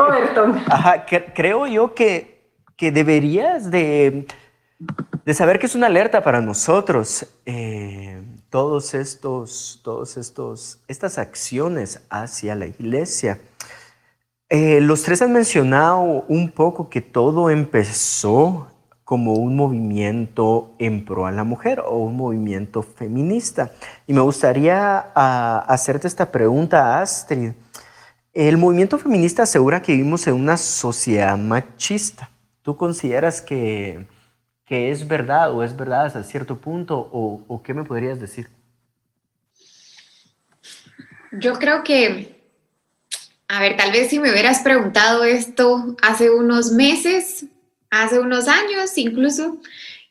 [0.65, 2.41] ajá, creo yo que,
[2.75, 4.25] que deberías de,
[5.25, 7.27] de, saber que es una alerta para nosotros.
[7.45, 13.41] Eh, todos estos, todos estos, estas acciones hacia la iglesia.
[14.47, 18.67] Eh, los tres han mencionado un poco que todo empezó
[19.03, 23.71] como un movimiento en pro a la mujer o un movimiento feminista.
[24.07, 27.51] Y me gustaría ah, hacerte esta pregunta, Astrid.
[28.33, 32.29] El movimiento feminista asegura que vivimos en una sociedad machista.
[32.61, 34.07] ¿Tú consideras que,
[34.65, 38.49] que es verdad o es verdad hasta cierto punto o, o qué me podrías decir?
[41.31, 42.41] Yo creo que,
[43.47, 47.45] a ver, tal vez si me hubieras preguntado esto hace unos meses,
[47.89, 49.59] hace unos años incluso,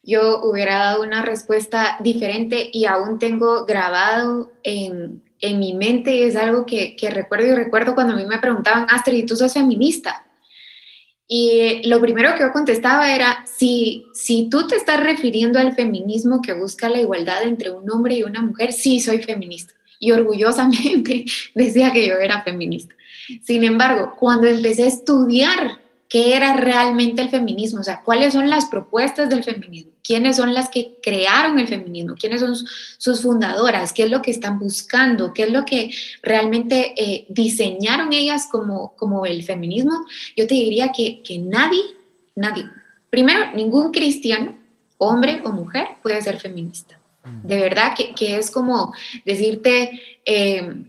[0.02, 6.36] yo hubiera dado una respuesta diferente y aún tengo grabado en, en mi mente es
[6.36, 10.23] algo que, que, recuerdo y recuerdo cuando a mí me preguntaban, Astrid, ¿tú sos feminista?
[11.26, 16.42] Y lo primero que yo contestaba era, si, si tú te estás refiriendo al feminismo
[16.42, 19.72] que busca la igualdad entre un hombre y una mujer, sí soy feminista.
[19.98, 22.94] Y orgullosamente decía que yo era feminista.
[23.42, 25.78] Sin embargo, cuando empecé a estudiar
[26.14, 30.54] qué era realmente el feminismo, o sea, cuáles son las propuestas del feminismo, quiénes son
[30.54, 35.34] las que crearon el feminismo, quiénes son sus fundadoras, qué es lo que están buscando,
[35.34, 35.92] qué es lo que
[36.22, 40.06] realmente eh, diseñaron ellas como, como el feminismo,
[40.36, 41.82] yo te diría que, que nadie,
[42.36, 42.70] nadie,
[43.10, 44.56] primero, ningún cristiano,
[44.98, 46.96] hombre o mujer, puede ser feminista.
[47.24, 47.48] Mm.
[47.48, 48.94] De verdad que, que es como
[49.24, 50.84] decirte eh,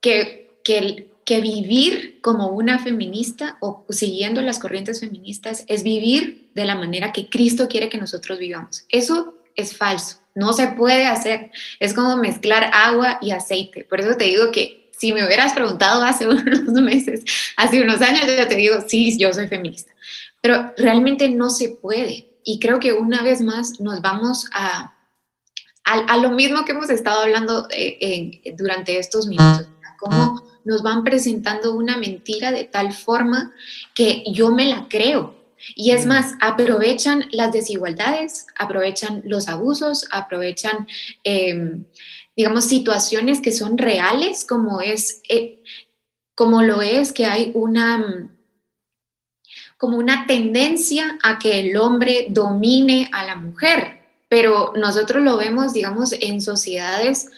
[0.00, 6.64] que, que que vivir como una feminista o siguiendo las corrientes feministas es vivir de
[6.64, 8.84] la manera que Cristo quiere que nosotros vivamos.
[8.88, 11.50] Eso es falso, no se puede hacer.
[11.80, 13.84] Es como mezclar agua y aceite.
[13.84, 17.24] Por eso te digo que si me hubieras preguntado hace unos meses,
[17.56, 19.92] hace unos años, yo te digo, sí, yo soy feminista.
[20.40, 22.28] Pero realmente no se puede.
[22.44, 24.94] Y creo que una vez más nos vamos a,
[25.84, 29.68] a, lo mismo que hemos estado hablando eh, durante estos minutos.
[30.64, 33.52] Nos van presentando una mentira de tal forma
[33.94, 35.34] que yo me la creo.
[35.74, 36.08] Y es mm.
[36.08, 40.86] más, aprovechan las desigualdades, aprovechan los abusos, aprovechan,
[41.22, 41.84] em,
[42.36, 45.62] digamos, situaciones que son reales, como es, eh,
[46.34, 48.30] como lo es que hay una
[49.76, 54.00] como una tendencia a que el hombre domine a la mujer,
[54.30, 57.28] pero nosotros lo vemos, digamos, en sociedades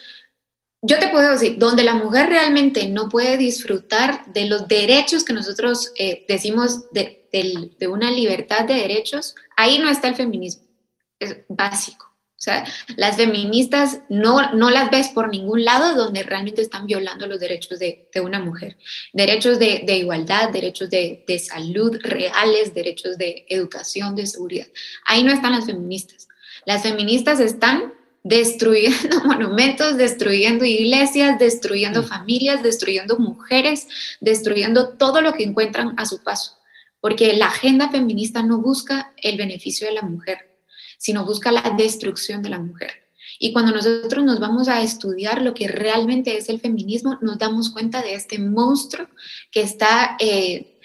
[0.83, 5.33] yo te puedo decir, donde la mujer realmente no puede disfrutar de los derechos que
[5.33, 7.23] nosotros eh, decimos de,
[7.89, 10.65] una libertad de derechos, ahí no está el feminismo.
[11.19, 12.07] Es básico.
[12.07, 12.65] O sea,
[12.97, 17.79] las feministas no, no las ves por ningún lado donde realmente están violando los derechos
[17.79, 18.77] de, una mujer.
[19.13, 24.67] Derechos de, igualdad, derechos de, de salud reales, derechos de educación, de seguridad.
[25.05, 26.29] Ahí no están las feministas.
[26.65, 27.96] Las feministas están
[28.29, 33.87] destruyendo monumentos, destruyendo iglesias, destruyendo familias, destruyendo mujeres,
[34.21, 36.59] destruyendo todo lo que encuentran a su paso.
[37.01, 40.39] Porque la agenda feminista no busca el beneficio de la mujer,
[40.99, 42.91] sino busca la destrucción de la mujer.
[43.39, 47.71] Y cuando nosotros nos vamos a estudiar lo que realmente es el feminismo, nos damos
[47.71, 49.07] cuenta de este monstruo
[49.53, 50.79] que está eh,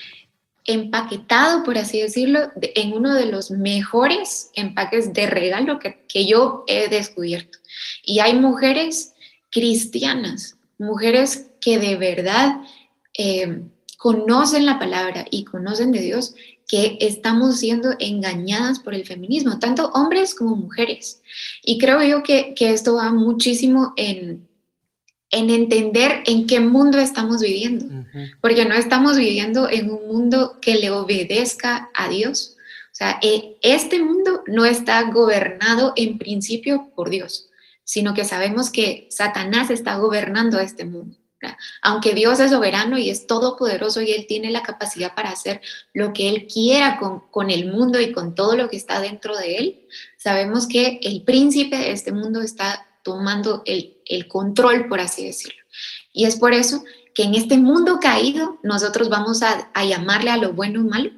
[0.66, 6.64] empaquetado, por así decirlo, en uno de los mejores empaques de regalo que, que yo
[6.68, 7.58] he descubierto.
[8.04, 9.14] Y hay mujeres
[9.50, 12.62] cristianas, mujeres que de verdad
[13.18, 13.64] eh,
[13.98, 16.36] conocen la palabra y conocen de Dios,
[16.68, 21.22] que estamos siendo engañadas por el feminismo, tanto hombres como mujeres.
[21.64, 24.48] Y creo yo que, que esto va muchísimo en,
[25.32, 27.86] en entender en qué mundo estamos viviendo,
[28.42, 32.58] porque no estamos viviendo en un mundo que le obedezca a Dios.
[32.92, 37.50] O sea, e, este mundo no está gobernado en principio por Dios,
[37.86, 41.18] sino que sabemos que Satanás está gobernando este mundo.
[41.82, 45.62] Aunque Dios es soberano y es todopoderoso y Él tiene la capacidad para hacer
[45.94, 49.36] lo que Él quiera con, con el mundo y con todo lo que está dentro
[49.36, 53.98] de Él, sabemos que el príncipe de este mundo está tomando el,
[54.28, 55.62] control, por así decirlo.
[56.14, 56.84] Y es por eso
[57.16, 61.12] que en este mundo caído nosotros vamos a, llamarle a lo bueno malo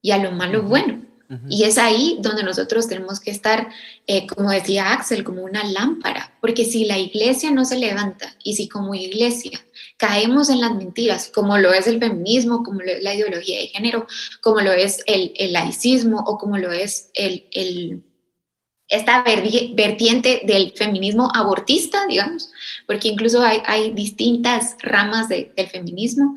[0.00, 1.02] y a lo malo bueno.
[1.48, 3.68] Y es ahí donde nosotros tenemos que estar,
[4.06, 8.54] eh, como decía Axel, como una lámpara, porque si la iglesia no se levanta y
[8.54, 9.60] si como iglesia
[9.96, 13.66] caemos en las mentiras, como lo es el feminismo, como lo es la ideología de
[13.66, 14.06] género,
[14.40, 18.04] como lo es el, el laicismo o como lo es el, el
[18.88, 22.50] esta vertiente del feminismo abortista, digamos,
[22.86, 26.34] porque incluso hay, distintas ramas del feminismo.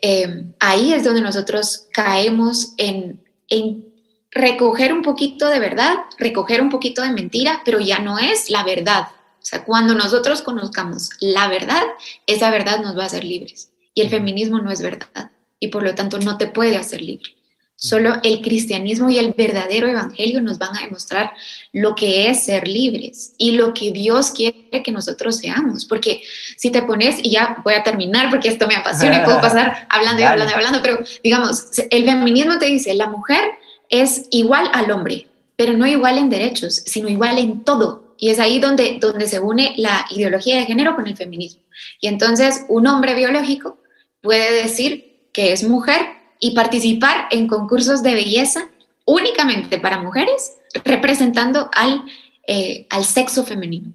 [0.00, 3.84] Eh, ahí es donde nosotros caemos en, en
[4.30, 8.62] recoger un poquito de verdad, recoger un poquito de mentira, pero ya no es la
[8.64, 9.08] verdad.
[9.40, 11.82] O sea, cuando nosotros conozcamos la verdad,
[12.26, 13.70] esa verdad nos va a hacer libres.
[13.94, 17.35] Y el feminismo no es verdad y por lo tanto no te puede hacer libre.
[17.78, 21.32] Solo el cristianismo y el verdadero evangelio nos van a demostrar
[21.72, 25.84] lo que es ser libres y lo que Dios quiere que nosotros seamos.
[25.84, 26.22] Porque
[26.56, 29.86] si te pones, y ya voy a terminar porque esto me apasiona y puedo pasar
[29.90, 33.42] hablando y hablando y hablando, pero digamos, el feminismo te dice, la mujer
[33.90, 38.14] es igual al hombre, pero no igual en derechos, sino igual en todo.
[38.16, 41.60] Y es ahí donde, donde se une la ideología de género con el feminismo.
[42.00, 43.78] Y entonces un hombre biológico
[44.22, 48.68] puede decir que es mujer y participar en concursos de belleza
[49.04, 52.04] únicamente para mujeres, representando al,
[52.46, 53.92] eh, al sexo femenino.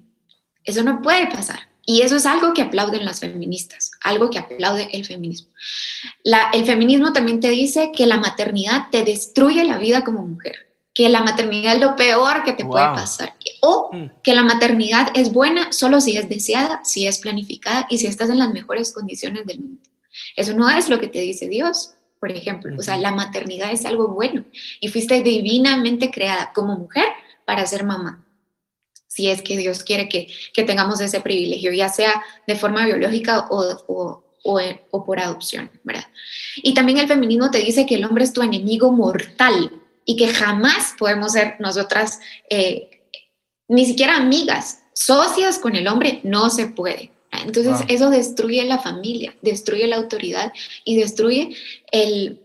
[0.64, 1.72] Eso no puede pasar.
[1.84, 5.50] Y eso es algo que aplauden las feministas, algo que aplaude el feminismo.
[6.52, 11.08] el feminismo también te dice que la maternidad te destruye la vida como mujer, que
[11.08, 14.22] la maternidad es lo peor que te puede pasar, o mm.
[14.22, 18.30] que la maternidad es buena solo si es deseada, si es planificada y si estás
[18.30, 19.82] en las mejores condiciones del mundo.
[20.36, 22.72] Eso no es lo que te dice Dios, por ejemplo.
[22.78, 24.44] O sea, la maternidad es algo bueno
[24.80, 27.06] y fuiste divinamente creada como mujer
[27.44, 28.24] para ser mamá
[29.08, 30.28] si es que Dios quiere que,
[30.64, 36.06] tengamos ese privilegio, ya sea de forma biológica o, o, por adopción, ¿verdad?
[36.56, 39.70] Y también el feminismo te dice que el hombre es tu enemigo mortal
[40.06, 43.02] y que jamás podemos ser nosotras eh,
[43.68, 47.11] ni siquiera amigas, socias con el hombre, no se puede.
[47.40, 50.52] Entonces eso destruye la familia, destruye la autoridad
[50.84, 51.56] y destruye
[51.90, 52.38] el,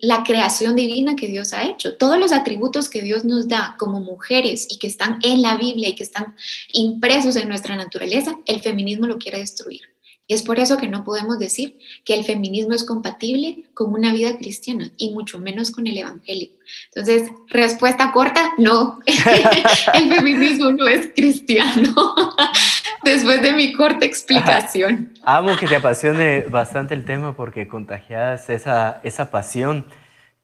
[0.00, 1.96] la creación divina que Dios ha hecho.
[1.96, 5.88] Todos los atributos que Dios nos da como mujeres y que están en la Biblia
[5.88, 6.34] y que están
[6.72, 9.82] impresos en nuestra naturaleza, el feminismo lo quiere destruir.
[10.30, 14.12] Y es por eso que no podemos decir que el feminismo es compatible con una
[14.12, 16.50] vida cristiana y mucho menos con el evangelio.
[16.94, 19.00] Entonces, respuesta corta, no,
[19.94, 21.94] el feminismo no es cristiano.
[23.02, 25.14] Después de mi corta explicación.
[25.22, 29.86] Amo que te apasione bastante el tema porque contagias esa, esa pasión.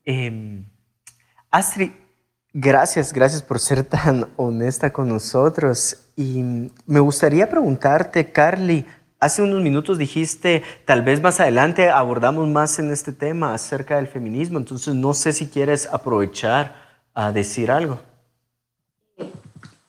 [0.05, 0.65] Em,
[1.51, 1.91] Astrid,
[2.53, 5.97] gracias, gracias por ser tan honesta con nosotros.
[6.17, 8.87] Y me gustaría preguntarte, Carly,
[9.25, 14.07] Hace unos minutos dijiste, tal vez más adelante abordamos más en este tema acerca del
[14.07, 16.75] feminismo, entonces no sé si quieres aprovechar
[17.15, 18.01] a decir algo.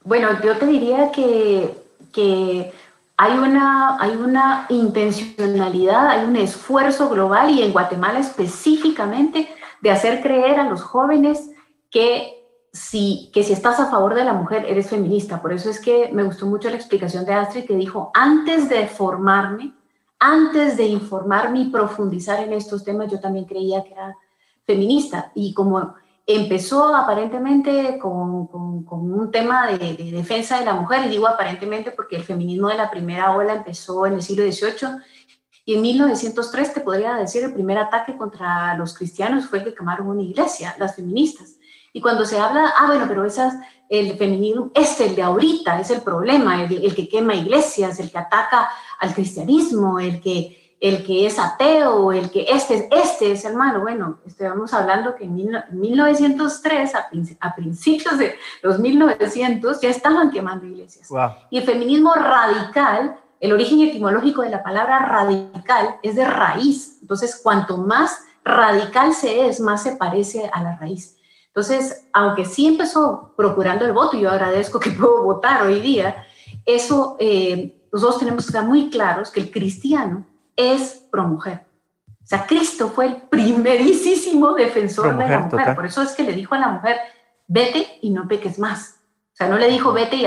[0.05, 1.69] Bueno, yo te diría que,
[2.15, 2.71] que
[3.17, 9.49] hay, una, hay una intencionalidad, hay un esfuerzo global y en Guatemala específicamente
[9.81, 11.51] de hacer creer a los jóvenes
[11.91, 12.41] que
[12.71, 15.41] si, que si estás a favor de la mujer, eres feminista.
[15.41, 18.87] Por eso es que me gustó mucho la explicación de Astrid que dijo, antes de
[18.87, 19.73] formarme,
[20.19, 24.15] antes de informarme y profundizar en estos temas, yo también creía que era
[24.65, 25.31] feminista.
[25.35, 25.95] Y como
[26.27, 32.15] empezó aparentemente con, un tema de, de, defensa de la mujer, y digo aparentemente porque
[32.15, 35.01] el feminismo de la primera ola empezó en el siglo XVIII,
[35.65, 40.07] y en 1903 te podría decir el primer ataque contra los cristianos fue que quemaron
[40.07, 41.55] una iglesia, las feministas.
[41.91, 43.55] Y cuando se habla, ah, bueno, pero esas,
[43.89, 48.17] el feminismo es el de ahorita, es el problema, el, que quema iglesias, el que
[48.17, 48.69] ataca
[48.99, 53.81] al cristianismo, el que, el que es ateo, el que este, este es el malo.
[53.81, 55.33] Bueno, estamos hablando que en
[55.71, 56.93] 1903,
[57.39, 61.09] a, principios de los 1900, ya estaban quemando iglesias.
[61.49, 66.99] Y el feminismo radical, el origen etimológico de la palabra radical es de raíz.
[67.01, 71.17] Entonces, cuanto más radical se es, más se parece a la raíz.
[71.47, 76.27] Entonces, aunque sí empezó procurando el voto, y yo agradezco que puedo votar hoy día,
[76.63, 81.65] eso eh, nosotros tenemos que estar muy claros que el cristiano es pro mujer.
[82.23, 85.75] O sea, Cristo fue el primerísimo defensor de la mujer.
[85.75, 86.97] Por eso es que le dijo a la mujer,
[87.47, 88.99] vete y no peques más.
[89.33, 90.25] O sea, no le dijo, vete y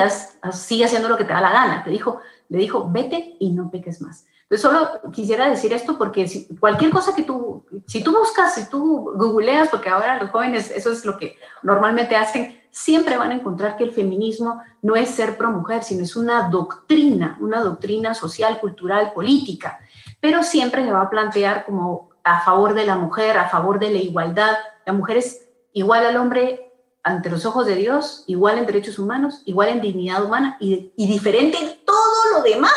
[0.53, 1.83] sigue haciendo lo que te da la gana.
[1.83, 4.26] Te dijo, le dijo, vete y no peques más.
[4.43, 8.68] Entonces, solo quisiera decir esto porque si, cualquier cosa que tú, si tú buscas, si
[8.70, 13.35] tú googleas, porque ahora los jóvenes eso es lo que normalmente hacen, siempre van a
[13.35, 18.14] encontrar que el feminismo no es ser pro mujer, sino es una doctrina, una doctrina
[18.14, 19.81] social, cultural, política,
[20.21, 23.91] pero siempre se va a plantear como a favor de la mujer, a favor de
[23.91, 24.57] la igualdad.
[24.85, 29.43] La mujer es igual al hombre ante los ojos de Dios, igual en derechos humanos,
[29.47, 32.73] igual en dignidad humana y, y diferente en todo lo demás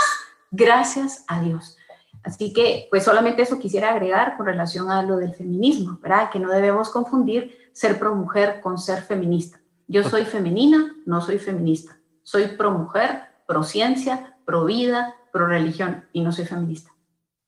[0.51, 1.77] gracias a Dios.
[2.23, 6.29] Así que, pues solamente eso quisiera agregar con relación a lo del feminismo, ¿verdad?
[6.29, 9.59] Que no debemos confundir ser pro mujer con ser feminista.
[9.87, 11.97] Yo soy femenina, no soy feminista.
[12.23, 16.90] Soy pro mujer, pro ciencia, pro vida, pro religión y no soy feminista.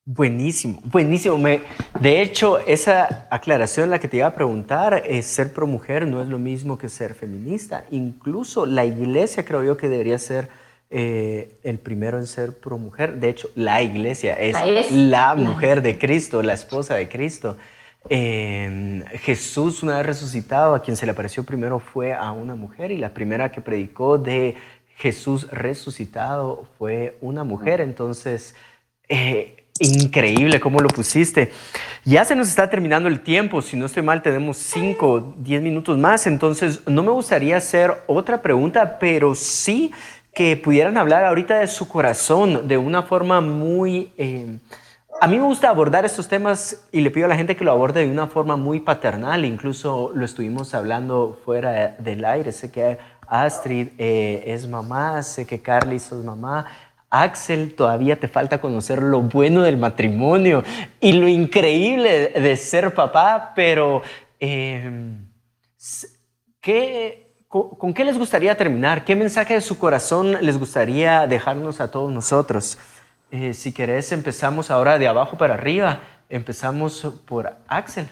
[0.06, 1.38] Buenísimo, buenísimo.
[2.01, 6.22] de hecho, esa aclaración la que te iba a preguntar es ser pro mujer no
[6.22, 7.86] es lo mismo que ser feminista.
[7.89, 10.49] Incluso la iglesia creo yo que debería ser
[10.89, 13.16] eh, el primero en ser pro mujer.
[13.16, 17.56] De hecho, la iglesia es, la mujer de Cristo, la esposa de Cristo.
[18.10, 22.97] Jesús, una vez resucitado, a quien se le apareció primero fue a una mujer y
[22.97, 24.56] la primera que predicó de
[24.97, 27.80] Jesús resucitado fue una mujer.
[27.80, 28.54] Entonces,
[29.08, 31.51] eh, increíble cómo lo pusiste.
[32.05, 35.97] Ya se nos está terminando el tiempo, si no estoy mal tenemos 5, 10 minutos
[35.97, 39.91] más, entonces no me gustaría hacer otra pregunta, pero sí
[40.34, 44.11] que pudieran hablar ahorita de su corazón de una forma muy...
[44.17, 44.57] Eh,
[45.21, 47.71] a mí me gusta abordar estos temas y le pido a la gente que lo
[47.71, 52.97] aborde de una forma muy paternal, incluso lo estuvimos hablando fuera del aire, sé que
[53.28, 56.65] Astrid eh, es mamá, sé que Carly es mamá,
[57.14, 60.64] Axel, todavía te falta conocer lo bueno del matrimonio
[60.99, 64.01] y lo increíble de ser papá, pero
[64.39, 65.28] em,
[67.47, 69.05] con, qué les gustaría terminar?
[69.05, 72.80] ¿Qué mensaje de su corazón les gustaría dejarnos a todos nosotros?
[73.30, 75.99] Eh, si querés, empezamos ahora de abajo para arriba.
[76.30, 78.09] Empezamos por Axel.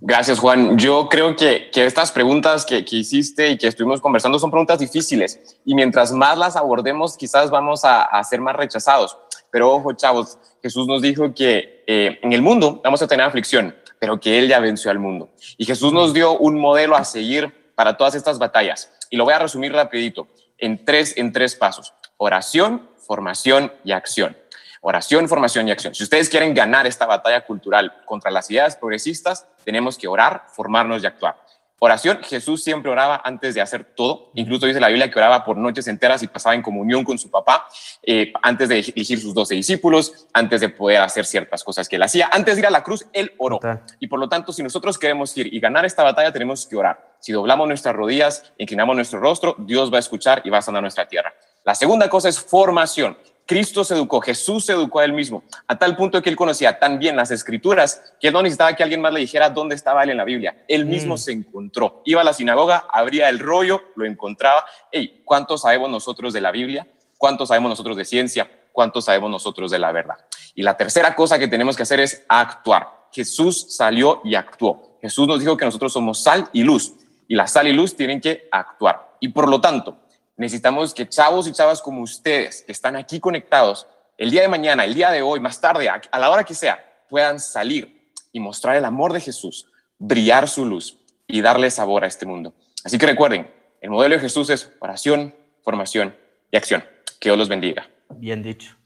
[0.00, 0.76] Gracias, Juan.
[0.76, 4.78] Yo creo que, que estas preguntas que, que, hiciste y que estuvimos conversando son preguntas
[4.78, 9.16] difíciles y mientras más las abordemos, quizás vamos a, a ser más rechazados.
[9.50, 13.74] Pero ojo, chavos, Jesús nos dijo que eh, en el mundo vamos a tener aflicción,
[14.00, 15.30] pero que Él ya venció al mundo.
[15.56, 18.90] Y Jesús nos dio un modelo a seguir para todas estas batallas.
[19.10, 20.26] Y lo voy a resumir rapidito
[20.58, 21.94] en tres, en tres pasos.
[22.16, 24.36] Oración, formación y acción.
[24.80, 25.94] Oración, formación y acción.
[25.94, 31.02] Si ustedes quieren ganar esta batalla cultural contra las ideas progresistas, tenemos que orar, formarnos
[31.02, 31.36] y actuar.
[31.80, 34.30] Oración, Jesús siempre oraba antes de hacer todo.
[34.32, 37.30] Incluso dice la Biblia que oraba por noches enteras y pasaba en comunión con su
[37.30, 37.68] papá
[38.02, 42.02] eh, antes de elegir sus doce discípulos, antes de poder hacer ciertas cosas que él
[42.02, 42.30] hacía.
[42.32, 43.60] Antes de ir a la cruz, él oró.
[44.00, 47.16] Y por lo tanto, si nosotros queremos ir y ganar esta batalla, tenemos que orar.
[47.20, 50.80] Si doblamos nuestras rodillas, inclinamos nuestro rostro, Dios va a escuchar y va a sanar
[50.80, 51.34] nuestra tierra.
[51.64, 53.18] La segunda cosa es formación.
[53.46, 56.78] Cristo se educó, Jesús se educó a él mismo, a tal punto que él conocía
[56.78, 60.02] tan bien las escrituras que él no necesitaba que alguien más le dijera dónde estaba
[60.02, 60.64] él en la Biblia.
[60.66, 61.18] Él mismo mm.
[61.18, 62.00] se encontró.
[62.06, 64.64] Iba a la sinagoga, abría el rollo, lo encontraba.
[64.90, 66.86] Hey, ¿cuánto sabemos nosotros de la Biblia?
[67.18, 68.50] ¿Cuánto sabemos nosotros de ciencia?
[68.72, 70.16] ¿Cuánto sabemos nosotros de la verdad?
[70.54, 72.88] Y la tercera cosa que tenemos que hacer es actuar.
[73.12, 74.98] Jesús salió y actuó.
[75.02, 76.94] Jesús nos dijo que nosotros somos sal y luz.
[77.28, 79.16] Y la sal y luz tienen que actuar.
[79.20, 79.98] Y por lo tanto,
[80.36, 84.84] necesitamos que chavos y chavas como ustedes, que están aquí conectados, el día de mañana,
[84.84, 88.76] el día de hoy, más tarde, a, la hora que sea, puedan salir y mostrar
[88.76, 89.66] el amor de Jesús,
[89.98, 92.54] brillar su luz y darle sabor a este mundo.
[92.84, 96.16] Así que recuerden, el modelo de Jesús es oración, formación
[96.50, 96.84] y acción.
[97.20, 97.88] Que Dios los bendiga.
[98.10, 98.76] Bien dicho,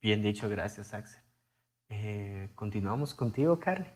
[0.00, 1.20] bien dicho, gracias Axel.
[1.88, 3.90] Eh, continuamos contigo, Carly.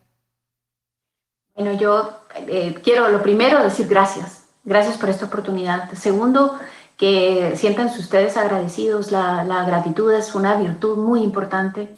[1.55, 4.49] Bueno, yo eh, quiero lo primero decir gracias.
[4.65, 5.91] Gracias por esta oportunidad.
[5.93, 6.59] Segundo,
[6.97, 9.11] que siéntanse ustedes agradecidos.
[9.11, 11.95] La, gratitud es una virtud muy importante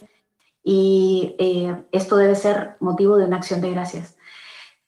[0.64, 4.18] y eh, esto debe ser motivo de una acción de gracias.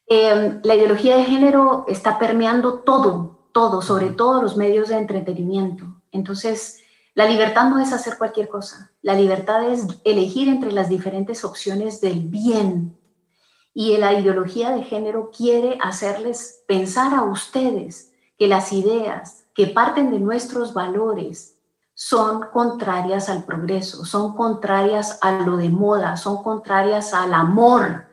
[0.08, 5.86] Eh, la ideología de género está permeando todo, todo, sobre todo los medios de entretenimiento.
[6.12, 6.82] Entonces,
[7.14, 8.92] la libertad no es hacer cualquier cosa.
[9.02, 12.98] La libertad es elegir entre las diferentes opciones del bien.
[13.74, 20.10] Y la ideología de género quiere hacerles pensar a ustedes que las ideas, que parten
[20.10, 21.60] de nuestros valores
[21.94, 28.06] son contrarias al progreso, son contrarias a lo de moda, son contrarias al amor.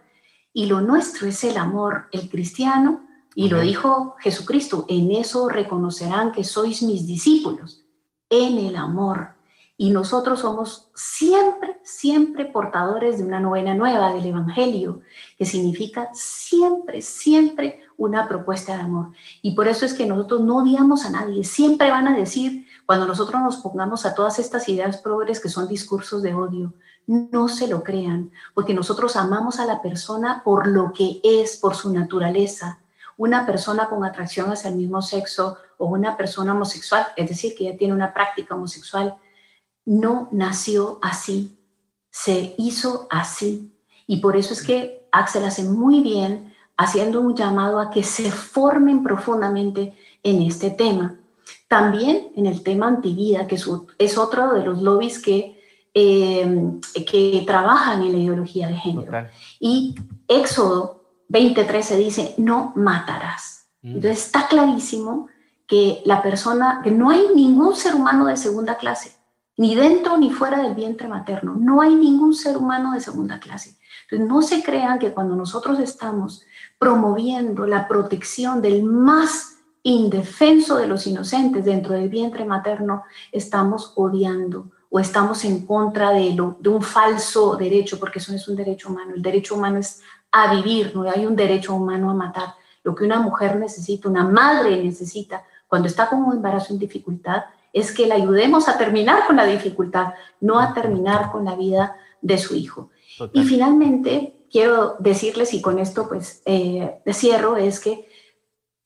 [0.53, 6.33] Y lo nuestro es el amor, el cristiano, y lo dijo Jesucristo, en eso reconocerán
[6.33, 7.85] que sois mis discípulos,
[8.29, 9.37] en el amor.
[9.77, 15.03] Y nosotros somos siempre, siempre portadores de una novena nueva del Evangelio,
[15.39, 19.13] que significa siempre, siempre una propuesta de amor.
[19.43, 21.45] Y por eso es que nosotros no odiamos a nadie.
[21.45, 25.69] Siempre van a decir, cuando nosotros nos pongamos a todas estas ideas progres que son
[25.69, 26.75] discursos de odio,
[27.07, 31.75] no se lo crean, porque nosotros amamos a la persona por lo que es, por
[31.75, 32.81] su naturaleza.
[33.17, 37.65] Una persona con atracción hacia el mismo sexo o una persona homosexual, es decir, que
[37.65, 39.17] ya tiene una práctica homosexual,
[39.85, 41.57] no nació así,
[42.11, 43.73] se hizo así.
[44.07, 48.31] Y por eso es que Axel hace muy bien haciendo un llamado a que se
[48.31, 51.17] formen profundamente en este tema.
[51.69, 53.57] También en el tema antivida, que
[53.99, 55.61] es otro de los lobbies que,
[55.95, 59.29] eh, que trabajan en la ideología de género.
[59.59, 59.95] Y
[60.29, 63.67] Éxodo 20:13 dice, no matarás.
[63.83, 63.97] Mm.
[63.97, 65.29] Entonces está clarísimo
[65.67, 69.17] que la persona, que no hay ningún ser humano de segunda clase
[69.57, 71.55] ni dentro ni fuera del vientre materno.
[71.59, 73.77] No hay ningún ser humano de segunda clase.
[74.03, 76.43] Entonces, no se crean que cuando nosotros estamos
[76.79, 84.71] promoviendo la protección del más indefenso de los inocentes dentro del vientre materno, estamos odiando
[84.91, 88.57] o estamos en contra de, lo, de un falso derecho, porque eso no es un
[88.57, 89.15] derecho humano.
[89.15, 90.01] El derecho humano es
[90.33, 92.55] a vivir, no hay un derecho humano a matar.
[92.83, 97.45] Lo que una mujer necesita, una madre necesita, cuando está con un embarazo en dificultad,
[97.73, 101.97] es que le ayudemos a terminar con la dificultad, no a terminar con la vida
[102.21, 102.91] de su hijo.
[103.33, 108.09] Y finalmente, quiero decirles, y con esto pues eh, cierro, es que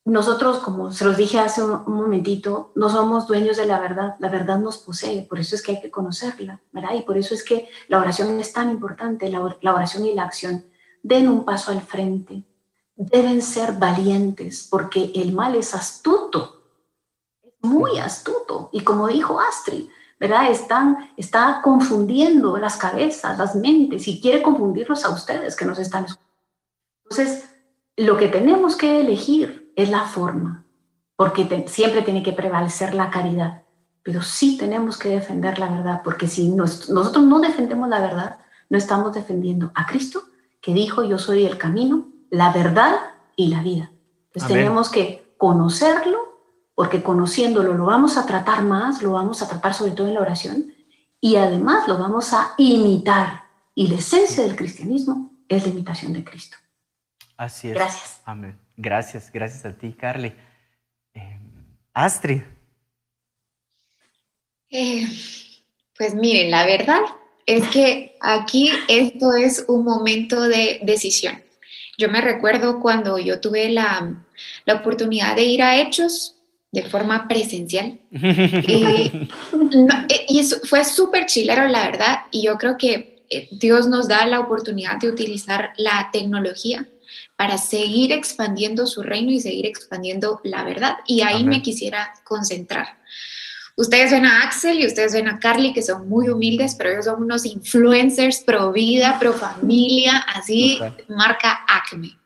[0.05, 4.29] nosotros, como se los dije hace un, momentito, no somos dueños de la verdad, la
[4.29, 6.95] verdad nos posee, por eso es que hay que conocerla, ¿verdad?
[6.95, 10.25] Y por eso es que la oración es tan importante, la, la oración y la
[10.25, 10.65] acción.
[11.03, 12.45] Den un paso al frente,
[12.97, 16.63] deben ser valientes, porque el mal es astuto,
[17.61, 19.89] muy astuto, y como dijo Astrid,
[20.21, 20.51] ¿verdad?
[20.51, 26.05] Están, está confundiendo las cabezas, las mentes, y quiere confundirlos a ustedes que nos están
[26.05, 26.31] escuchando.
[27.05, 27.51] Entonces,
[27.97, 30.67] lo que tenemos que elegir es la forma,
[31.17, 33.63] porque siempre tiene que prevalecer la caridad,
[34.03, 38.77] pero sí tenemos que defender la verdad, porque si nosotros no defendemos la verdad, no
[38.77, 40.23] estamos defendiendo a Cristo,
[40.61, 42.95] que dijo, yo soy el camino, la verdad
[43.37, 43.91] y la vida.
[44.27, 46.30] Entonces tenemos que conocerlo,
[46.81, 50.23] porque conociéndolo lo vamos a tratar más, lo vamos a tratar sobre todo en la
[50.23, 50.75] oración,
[51.21, 53.43] y además lo vamos a imitar.
[53.75, 56.57] Y la esencia del cristianismo es la imitación de Cristo.
[57.37, 57.75] Así es.
[57.75, 58.23] Gracias.
[58.25, 58.59] Amén.
[58.79, 60.33] Gracias, gracias a ti, Carly.
[61.13, 61.39] Eh,
[61.93, 62.41] Astrid.
[64.71, 65.07] Eh,
[65.99, 67.03] pues miren, la verdad
[67.45, 71.45] es que aquí esto es un momento de decisión.
[71.99, 74.25] Yo me recuerdo cuando yo tuve la,
[74.65, 76.39] la oportunidad de ir a Hechos
[76.73, 77.99] de forma presencial.
[78.11, 79.29] y,
[80.29, 84.41] y fue súper chilero, la verdad, y yo creo que eh, Dios nos da la
[84.41, 86.87] oportunidad de utilizar la tecnología
[87.37, 90.97] para seguir expandiendo su reino y seguir expandiendo la verdad.
[91.07, 92.99] Y ahí me quisiera concentrar.
[93.77, 97.07] Ustedes ven a Axel y ustedes ven a Carly, que son muy humildes, pero ellos
[97.07, 102.19] son unos influencers pro vida, pro familia, así, marca Acme.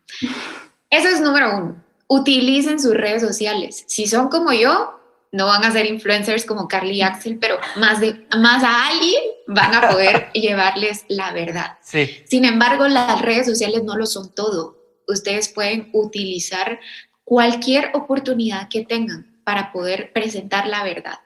[0.91, 1.84] Eso es número uno.
[2.15, 3.85] Utilicen sus redes sociales.
[3.87, 5.01] Si son como yo,
[5.33, 9.23] no van a ser influencers como Carly y Axel, pero más, de, más a alguien
[9.47, 11.79] van a poder llevarles la verdad.
[11.83, 12.09] Sí.
[12.27, 16.81] Sin embargo, las redes sociales no lo son todo ustedes pueden utilizar
[17.25, 21.19] cualquier oportunidad que tengan para poder presentar la verdad.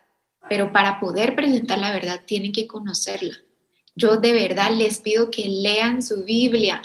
[0.48, 3.34] Pero para poder presentar la verdad tienen que conocerla.
[3.94, 6.82] Yo de verdad les pido que lean su Biblia.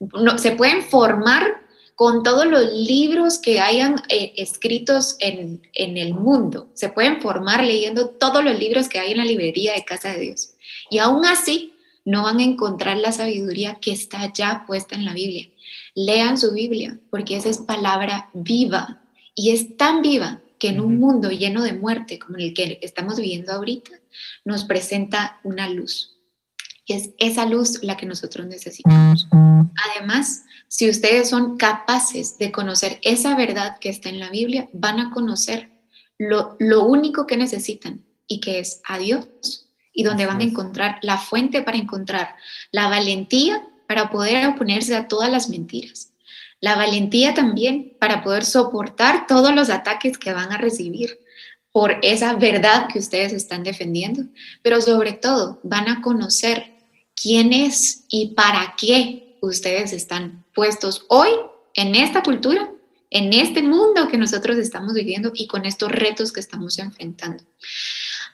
[0.00, 1.62] No, se pueden formar
[1.94, 6.68] con todos los libros que hayan eh, escritos en, en el mundo.
[6.74, 10.20] Se pueden formar leyendo todos los libros que hay en la librería de Casa de
[10.20, 10.54] Dios.
[10.90, 11.74] Y aún así
[12.04, 15.48] no van a encontrar la sabiduría que está ya puesta en la Biblia.
[15.94, 19.02] Lean su Biblia, porque esa es palabra viva
[19.34, 23.16] y es tan viva que en un mundo lleno de muerte como el que estamos
[23.16, 23.92] viviendo ahorita,
[24.44, 26.16] nos presenta una luz.
[26.86, 29.26] Y es esa luz la que nosotros necesitamos.
[29.30, 30.44] Además,
[30.74, 35.12] si ustedes son capaces de conocer esa verdad que está en la Biblia, van a
[35.12, 35.70] conocer
[36.18, 40.98] lo, lo único que necesitan y que es a Dios y donde van a encontrar
[41.02, 42.34] la fuente para encontrar
[42.72, 46.10] la valentía para poder oponerse a todas las mentiras.
[46.58, 51.20] La valentía también para poder soportar todos los ataques que van a recibir
[51.70, 54.24] por esa verdad que ustedes están defendiendo,
[54.60, 56.74] pero sobre todo van a conocer
[57.14, 61.30] quién es y para qué ustedes están puestos hoy
[61.74, 62.70] en esta cultura,
[63.10, 67.44] en este mundo que nosotros estamos viviendo y con estos retos que estamos enfrentando.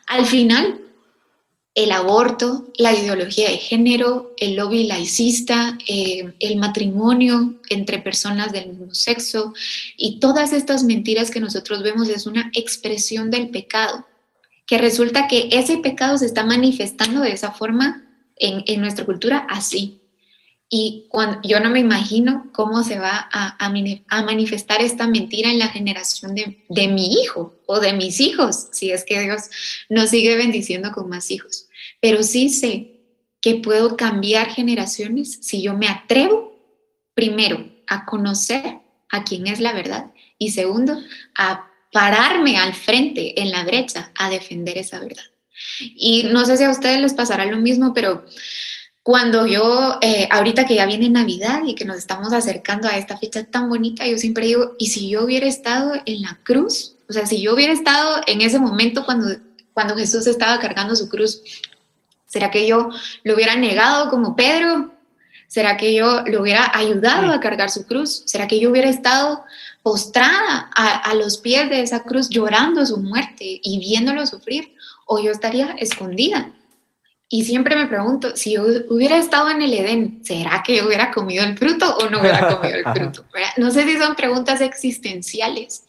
[0.07, 0.81] Al final,
[1.75, 8.71] el aborto, la ideología de género, el lobby laicista, eh, el matrimonio entre personas del
[8.71, 9.55] mismo sexo
[9.97, 14.07] y todas estas mentiras que nosotros vemos es una expresión del pecado,
[14.67, 18.05] que resulta que ese pecado se está manifestando de esa forma
[18.37, 20.00] en, nuestra cultura así.
[20.73, 25.69] Y cuando, yo no me imagino cómo se va a, manifestar esta mentira en la
[25.69, 29.51] generación de, de mi hijo o de mis hijos, si es que Dios
[29.89, 31.67] nos sigue bendiciendo con más hijos
[32.01, 32.97] pero sí sé
[33.41, 36.59] que puedo cambiar generaciones si yo me atrevo,
[37.15, 38.79] primero, a conocer
[39.11, 40.99] a quién es la verdad y segundo,
[41.37, 45.25] a pararme al frente en la brecha a defender esa verdad.
[45.81, 48.25] Y no sé si a ustedes les pasará lo mismo, pero
[49.11, 53.19] cuando yo, eh, ahorita que ya viene Navidad y que nos estamos acercando a esta
[53.19, 56.95] fecha tan bonita, yo siempre digo, ¿y si yo hubiera estado en la cruz?
[57.09, 59.37] O sea, si yo hubiera estado en ese momento cuando,
[59.75, 61.43] cuando Jesús estaba cargando su cruz,
[62.31, 62.91] ¿Será que yo
[63.25, 64.95] lo hubiera negado como Pedro?
[65.49, 68.23] ¿Será que yo le hubiera ayudado a cargar su cruz?
[68.25, 69.43] ¿Será que yo hubiera estado
[69.83, 74.77] postrada a, los pies de esa cruz llorando su muerte y viéndolo sufrir?
[75.07, 76.53] ¿O yo estaría escondida?
[77.33, 81.13] Y siempre me pregunto, si yo hubiera estado en el Edén, ¿será que yo hubiera
[81.13, 83.25] comido el fruto o no hubiera comido el fruto?
[83.57, 85.85] No sé si son preguntas existenciales,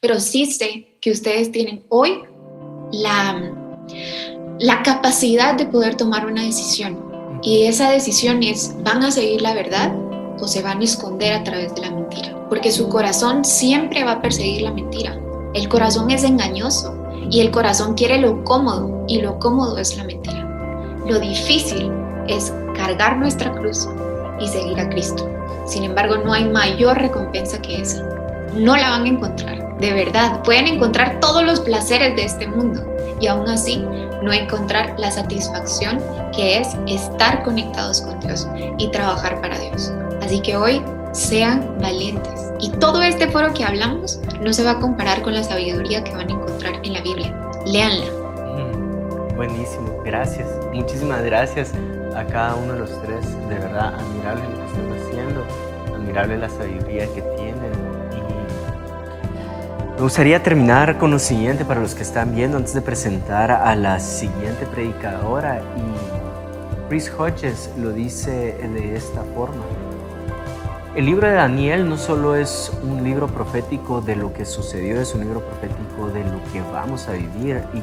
[0.00, 2.22] pero sí sé que ustedes tienen hoy
[2.92, 3.52] la
[4.62, 7.40] la capacidad de poder tomar una decisión.
[7.42, 9.92] Y esa decisión es, ¿van a seguir la verdad
[10.38, 12.46] o se van a esconder a través de la mentira?
[12.48, 15.18] Porque su corazón siempre va a perseguir la mentira.
[15.54, 16.96] El corazón es engañoso
[17.28, 20.41] y el corazón quiere lo cómodo y lo cómodo es la mentira.
[21.12, 21.92] Lo difícil
[22.26, 23.86] es cargar nuestra cruz
[24.40, 25.28] y seguir a Cristo.
[25.66, 28.02] Sin embargo, no hay mayor recompensa que esa.
[28.54, 30.42] No la van a encontrar, de verdad.
[30.42, 32.82] Pueden encontrar todos los placeres de este mundo
[33.20, 33.84] y aún así
[34.22, 36.00] no encontrar la satisfacción
[36.34, 38.48] que es estar conectados con Dios
[38.78, 39.92] y trabajar para Dios.
[40.22, 40.82] Así que hoy
[41.12, 42.52] sean valientes.
[42.58, 46.12] Y todo este foro que hablamos no se va a comparar con la sabiduría que
[46.12, 47.36] van a encontrar en la Biblia.
[47.66, 48.21] Leanla.
[49.36, 50.46] Buenísimo, gracias.
[50.72, 51.72] Muchísimas gracias
[52.14, 53.26] a cada uno de los tres.
[53.48, 55.44] De verdad, admirable lo que están haciendo,
[55.94, 57.72] admirable la sabiduría que tienen.
[58.12, 58.20] Y
[59.96, 63.74] me gustaría terminar con lo siguiente para los que están viendo antes de presentar a
[63.74, 65.62] la siguiente predicadora.
[65.76, 69.64] Y Chris Hodges lo dice de esta forma.
[70.94, 75.14] El libro de Daniel no solo es un libro profético de lo que sucedió, es
[75.14, 77.62] un libro profético de lo que vamos a vivir.
[77.72, 77.80] Y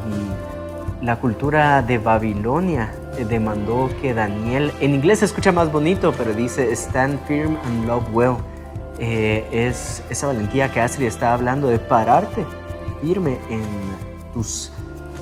[1.02, 2.94] la cultura de Babilonia
[3.30, 8.04] demandó que Daniel, en inglés se escucha más bonito, pero dice stand firm and love
[8.14, 8.38] well.
[9.00, 12.46] Eh, es esa valentía que Astrid está hablando de pararte
[13.02, 13.64] firme en
[14.34, 14.72] tus,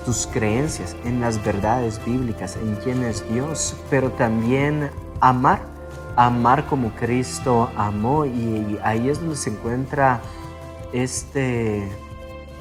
[0.05, 4.89] tus creencias, en las verdades bíblicas, en quién es Dios, pero también
[5.21, 5.78] amar
[6.17, 10.19] amar como Cristo amó y ahí es donde se encuentra
[10.91, 11.88] este,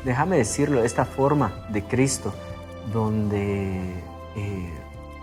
[0.04, 2.34] déjame decirlo, esta forma de Cristo
[2.92, 3.94] donde
[4.36, 4.72] eh,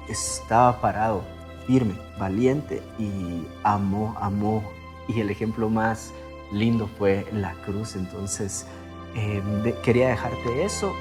[0.10, 1.24] estaba parado,
[1.68, 4.64] firme, valiente y amó, amó.
[5.08, 6.14] Y el ejemplo más
[6.52, 7.96] lindo fue la cruz.
[7.96, 8.66] Entonces,
[9.16, 9.42] eh,
[9.84, 10.94] quería dejarte eso